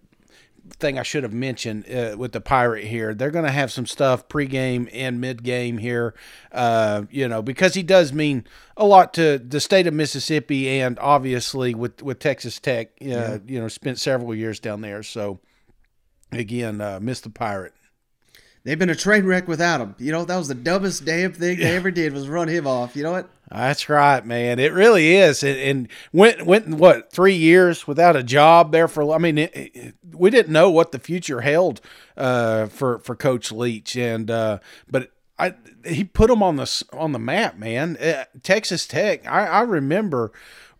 thing 0.69 0.99
I 0.99 1.03
should 1.03 1.23
have 1.23 1.33
mentioned 1.33 1.89
uh, 1.89 2.15
with 2.17 2.31
the 2.31 2.41
Pirate 2.41 2.85
here. 2.85 3.13
They're 3.13 3.31
going 3.31 3.45
to 3.45 3.51
have 3.51 3.71
some 3.71 3.85
stuff 3.85 4.27
pregame 4.27 4.89
and 4.93 5.19
mid-game 5.19 5.77
here, 5.77 6.13
uh, 6.51 7.03
you 7.09 7.27
know, 7.27 7.41
because 7.41 7.73
he 7.73 7.83
does 7.83 8.13
mean 8.13 8.45
a 8.77 8.85
lot 8.85 9.13
to 9.15 9.37
the 9.39 9.59
state 9.59 9.87
of 9.87 9.93
Mississippi 9.93 10.79
and 10.79 10.97
obviously 10.99 11.73
with 11.73 12.01
with 12.03 12.19
Texas 12.19 12.59
Tech. 12.59 12.89
Uh, 13.01 13.05
yeah. 13.05 13.37
You 13.45 13.61
know, 13.61 13.67
spent 13.67 13.99
several 13.99 14.35
years 14.35 14.59
down 14.59 14.81
there. 14.81 15.03
So 15.03 15.39
again, 16.31 16.81
uh, 16.81 16.99
miss 17.01 17.21
the 17.21 17.29
Pirate. 17.29 17.73
They've 18.63 18.79
been 18.79 18.89
a 18.89 18.95
train 18.95 19.25
wreck 19.25 19.47
without 19.47 19.81
him. 19.81 19.95
You 19.99 20.11
know, 20.11 20.25
that 20.25 20.37
was 20.37 20.47
the 20.47 20.55
dumbest 20.55 21.05
damn 21.05 21.33
thing 21.33 21.59
they 21.59 21.75
ever 21.75 21.91
did 21.91 22.13
was 22.13 22.27
run 22.27 22.47
him 22.47 22.67
off. 22.67 22.95
You 22.95 23.03
know 23.03 23.11
what? 23.11 23.29
That's 23.49 23.87
right, 23.87 24.25
man. 24.25 24.57
It 24.57 24.73
really 24.73 25.15
is. 25.15 25.43
And, 25.43 25.57
and 25.59 25.87
went 26.11 26.45
went 26.45 26.67
what 26.69 27.11
three 27.11 27.35
years 27.35 27.85
without 27.87 28.15
a 28.15 28.23
job 28.23 28.71
there 28.71 28.87
for. 28.87 29.13
I 29.13 29.17
mean, 29.19 29.37
it, 29.37 29.51
it, 29.53 29.95
we 30.11 30.29
didn't 30.29 30.51
know 30.51 30.71
what 30.71 30.91
the 30.91 30.99
future 30.99 31.41
held 31.41 31.81
uh, 32.17 32.67
for 32.67 32.99
for 32.99 33.15
Coach 33.15 33.51
Leach, 33.51 33.95
and 33.95 34.31
uh, 34.31 34.59
but 34.89 35.11
I 35.37 35.53
he 35.85 36.03
put 36.03 36.29
them 36.29 36.41
on 36.41 36.55
the 36.55 36.83
on 36.93 37.11
the 37.11 37.19
map, 37.19 37.57
man. 37.57 37.97
Uh, 37.97 38.25
Texas 38.41 38.87
Tech. 38.87 39.27
I, 39.27 39.45
I 39.45 39.61
remember 39.61 40.31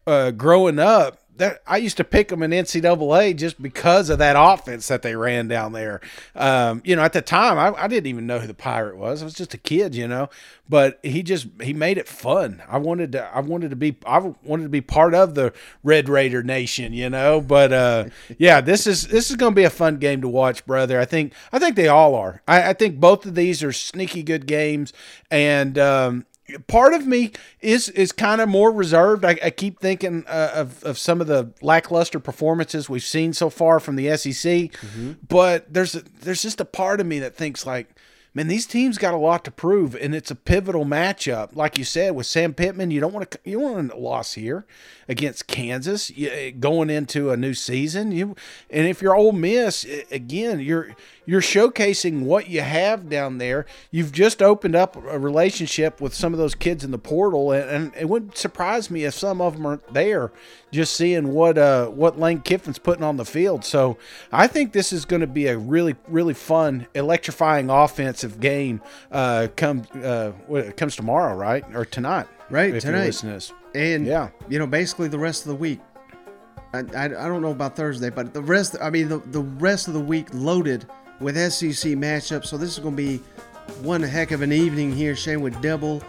uh, 0.08 0.32
growing 0.32 0.80
up 0.80 1.20
that 1.38 1.62
I 1.66 1.78
used 1.78 1.98
to 1.98 2.04
pick 2.04 2.28
them 2.28 2.44
in 2.44 2.52
NCAA 2.52 3.36
just 3.36 3.62
because 3.62 4.10
of 4.10 4.20
that 4.20 4.36
offense 4.38 4.88
that 4.88 5.02
they 5.02 5.16
ran 5.16 5.48
down 5.48 5.74
there. 5.74 6.02
Um, 6.36 6.82
you 6.86 6.96
know, 6.96 7.02
at 7.02 7.14
the 7.14 7.22
time, 7.22 7.58
I, 7.58 7.84
I, 7.84 7.88
didn't 7.88 8.08
even 8.08 8.28
know 8.28 8.40
who 8.40 8.48
the 8.48 8.54
pirate 8.54 8.98
was. 8.98 9.22
I 9.22 9.26
was 9.26 9.34
just 9.34 9.54
a 9.54 9.58
kid, 9.58 9.96
you 9.96 10.08
know. 10.08 10.30
But 10.70 11.00
he 11.04 11.24
just 11.24 11.48
he 11.62 11.74
made 11.74 11.98
it 11.98 12.08
fun. 12.08 12.62
I 12.68 12.78
wanted 12.78 13.14
to 13.14 13.24
I 13.36 13.42
wanted 13.42 13.72
to 13.72 13.76
be 13.76 13.98
I 14.06 14.20
wanted 14.20 14.64
to 14.64 14.70
be 14.70 14.82
part 14.82 15.14
of 15.14 15.36
the 15.36 15.54
Red 15.84 16.08
Raider 16.08 16.44
Nation, 16.44 16.94
you 16.94 17.10
know. 17.10 17.42
But 17.42 17.74
uh, 17.74 18.06
yeah, 18.38 18.62
this 18.62 18.88
is 18.88 19.08
this 19.08 19.30
is 19.30 19.36
going 19.36 19.54
to 19.54 19.56
be 19.56 19.66
a 19.66 19.70
fun 19.70 19.98
game 19.98 20.22
to 20.22 20.30
watch, 20.30 20.66
brother. 20.66 21.00
I 21.00 21.06
think 21.06 21.34
I 21.52 21.60
think 21.60 21.76
they 21.76 21.88
all 21.88 22.16
are. 22.16 22.42
I, 22.48 22.70
I 22.70 22.74
think 22.74 23.00
both 23.00 23.26
of 23.26 23.36
these 23.36 23.64
are 23.64 23.74
sneaky 23.74 24.24
good 24.24 24.46
games, 24.46 24.94
and 25.30 25.78
um, 25.78 26.26
part 26.68 26.94
of 26.94 27.08
me 27.08 27.32
is 27.62 27.90
is 27.90 28.12
kind 28.12 28.42
of 28.42 28.50
more 28.50 28.72
reserved. 28.72 29.26
I, 29.26 29.38
I 29.44 29.50
keep 29.50 29.80
thinking 29.80 30.26
uh, 30.28 30.52
of 30.54 30.84
of 30.84 30.98
some 30.98 31.22
of 31.22 31.28
the 31.28 31.52
lackluster 31.62 32.20
performances 32.20 32.90
we've 32.90 33.04
seen 33.04 33.34
so 33.34 33.50
far 33.50 33.80
from 33.80 33.96
the 33.96 34.16
SEC, 34.18 34.34
mm-hmm. 34.34 35.14
but 35.28 35.72
there's 35.74 35.96
a, 35.96 36.02
there's 36.02 36.42
just 36.42 36.60
a 36.60 36.66
part 36.66 37.00
of 37.00 37.08
me 37.08 37.20
that 37.20 37.36
thinks 37.36 37.66
like 37.66 37.96
man, 38.34 38.48
these 38.48 38.66
teams 38.66 38.98
got 38.98 39.14
a 39.14 39.18
lot 39.18 39.46
to 39.46 39.52
prove, 39.52 39.96
and 39.96 40.16
it's 40.16 40.32
a 40.32 40.36
pivotal 40.36 40.86
matchup. 40.86 41.56
Like 41.56 41.78
you 41.78 41.84
said, 41.84 42.16
with 42.16 42.26
Sam 42.26 42.54
Pittman, 42.54 42.92
you 42.92 43.00
don't 43.00 43.14
want 43.14 43.30
to 43.32 43.40
you 43.44 43.60
don't 43.60 43.74
want 43.74 43.92
a 43.92 43.98
loss 43.98 44.34
here 44.34 44.66
against 45.08 45.48
Kansas 45.48 46.12
eh, 46.18 46.52
going 46.52 46.90
into 46.90 47.32
a 47.32 47.38
new 47.38 47.54
season. 47.54 48.12
You 48.12 48.36
and 48.70 48.88
if 48.88 49.02
you're 49.02 49.16
Ole 49.16 49.32
Miss, 49.32 49.86
eh, 49.86 50.04
again, 50.12 50.60
you're 50.60 50.96
you're 51.26 51.42
showcasing 51.42 52.24
what 52.24 52.50
you 52.50 52.62
have 52.62 53.10
down 53.10 53.38
there. 53.38 53.66
You've 53.92 54.12
just 54.12 54.42
opened 54.42 54.76
up 54.76 54.96
a 54.96 55.20
relationship 55.20 56.02
with 56.02 56.14
some 56.14 56.34
of 56.34 56.40
those 56.40 56.56
kids 56.56 56.84
in 56.84 56.92
the 56.92 56.98
portal, 56.98 57.52
and, 57.52 57.70
and 57.70 57.96
it 57.96 58.10
wouldn't 58.10 58.38
surprise 58.38 58.90
me 58.90 59.06
if 59.06 59.14
some 59.14 59.42
of 59.42 59.54
them 59.54 59.66
aren't 59.66 59.94
there. 59.94 60.32
Just 60.74 60.96
seeing 60.96 61.34
what 61.34 61.60
uh, 61.60 61.86
what 61.86 62.18
Lane 62.18 62.42
Kiffin's 62.42 62.80
putting 62.80 63.04
on 63.04 63.16
the 63.16 63.26
field, 63.26 63.64
so 63.64 64.00
I 64.32 64.48
think 64.48 64.74
this 64.74 64.92
is 64.92 65.06
going 65.06 65.20
to 65.20 65.28
be 65.28 65.46
a 65.46 65.56
really 65.56 65.96
really 66.08 66.34
fun, 66.34 66.88
electrifying 66.96 67.70
offensive 67.70 68.40
game. 68.40 68.82
Uh, 69.12 69.50
come 69.56 69.84
uh, 70.04 70.32
it 70.50 70.76
comes 70.76 70.96
tomorrow, 70.96 71.36
right 71.36 71.64
or 71.76 71.86
tonight, 71.86 72.26
right 72.50 72.74
tonight. 72.82 73.06
And 73.76 74.08
yeah, 74.08 74.30
you 74.50 74.58
know, 74.58 74.66
basically 74.66 75.10
the 75.10 75.20
rest 75.20 75.44
of 75.44 75.50
the 75.50 75.56
week. 75.56 75.80
I, 76.74 76.80
I, 76.80 77.06
I 77.06 77.28
don't 77.28 77.44
know 77.44 77.52
about 77.52 77.76
Thursday, 77.76 78.10
but 78.10 78.34
the 78.34 78.42
rest. 78.42 78.76
I 78.82 78.90
mean, 78.90 79.10
the 79.10 79.20
the 79.20 79.42
rest 79.42 79.88
of 79.88 79.94
the 79.94 80.00
week 80.00 80.30
loaded 80.34 80.88
with 81.20 81.36
SEC 81.36 81.92
matchups. 81.92 82.48
So 82.48 82.58
this 82.58 82.72
is 82.72 82.80
going 82.80 82.98
to 82.98 83.04
be 83.04 83.22
one 83.84 84.02
heck 84.02 84.32
of 84.32 84.42
an 84.42 84.52
evening 84.52 84.92
here, 84.92 85.16
Shane, 85.16 85.42
with 85.42 85.62
double 85.62 86.02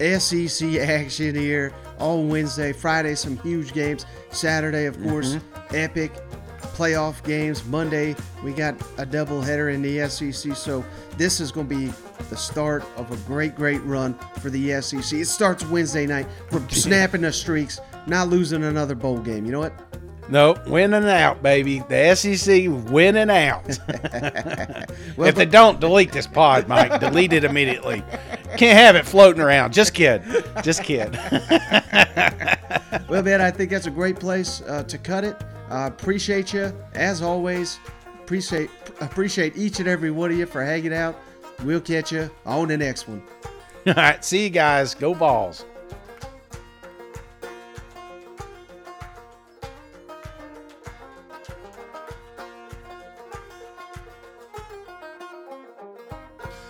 SEC 0.00 0.74
action 0.80 1.36
here 1.36 1.72
all 2.00 2.24
Wednesday. 2.24 2.72
Friday, 2.72 3.14
some 3.14 3.38
huge 3.38 3.72
games. 3.72 4.06
Saturday, 4.30 4.86
of 4.86 5.00
course, 5.02 5.34
mm-hmm. 5.34 5.76
epic 5.76 6.12
playoff 6.80 7.22
games. 7.24 7.64
Monday, 7.66 8.16
we 8.42 8.52
got 8.52 8.74
a 8.96 9.04
double 9.04 9.42
header 9.42 9.68
in 9.68 9.82
the 9.82 10.08
SEC. 10.08 10.56
So 10.56 10.84
this 11.16 11.40
is 11.40 11.52
going 11.52 11.68
to 11.68 11.76
be 11.76 11.92
the 12.30 12.36
start 12.36 12.84
of 12.96 13.10
a 13.12 13.16
great, 13.26 13.54
great 13.54 13.82
run 13.82 14.14
for 14.40 14.50
the 14.50 14.80
SEC. 14.80 15.20
It 15.20 15.26
starts 15.26 15.64
Wednesday 15.66 16.06
night. 16.06 16.26
We're 16.50 16.66
snapping 16.68 17.20
the 17.20 17.32
streaks, 17.32 17.80
not 18.06 18.28
losing 18.28 18.64
another 18.64 18.94
bowl 18.94 19.18
game. 19.18 19.44
You 19.44 19.52
know 19.52 19.60
what? 19.60 19.74
Nope, 20.30 20.66
winning 20.68 21.04
out, 21.04 21.42
baby. 21.42 21.82
The 21.88 22.14
SEC 22.14 22.66
winning 22.90 23.30
out. 23.30 23.66
well, 25.16 25.28
if 25.28 25.34
they 25.34 25.44
don't, 25.44 25.80
delete 25.80 26.12
this 26.12 26.28
pod, 26.28 26.68
Mike. 26.68 27.00
delete 27.00 27.32
it 27.32 27.44
immediately. 27.44 28.04
Can't 28.56 28.78
have 28.78 28.96
it 28.96 29.06
floating 29.06 29.40
around. 29.40 29.72
Just 29.72 29.94
kid. 29.94 30.22
Just 30.62 30.82
kid. 30.82 31.12
well, 33.08 33.22
man, 33.22 33.40
I 33.40 33.50
think 33.50 33.70
that's 33.70 33.86
a 33.86 33.90
great 33.90 34.18
place 34.18 34.62
uh, 34.62 34.82
to 34.84 34.98
cut 34.98 35.24
it. 35.24 35.36
Uh, 35.70 35.86
appreciate 35.92 36.52
you 36.52 36.72
as 36.94 37.22
always. 37.22 37.78
Appreciate 38.20 38.70
appreciate 39.00 39.56
each 39.56 39.80
and 39.80 39.88
every 39.88 40.10
one 40.10 40.30
of 40.30 40.36
you 40.36 40.46
for 40.46 40.64
hanging 40.64 40.92
out. 40.92 41.16
We'll 41.64 41.80
catch 41.80 42.12
you 42.12 42.30
on 42.44 42.68
the 42.68 42.76
next 42.76 43.08
one. 43.08 43.22
All 43.86 43.94
right, 43.94 44.24
see 44.24 44.44
you 44.44 44.50
guys. 44.50 44.94
Go 44.94 45.14
Vols. 45.14 45.64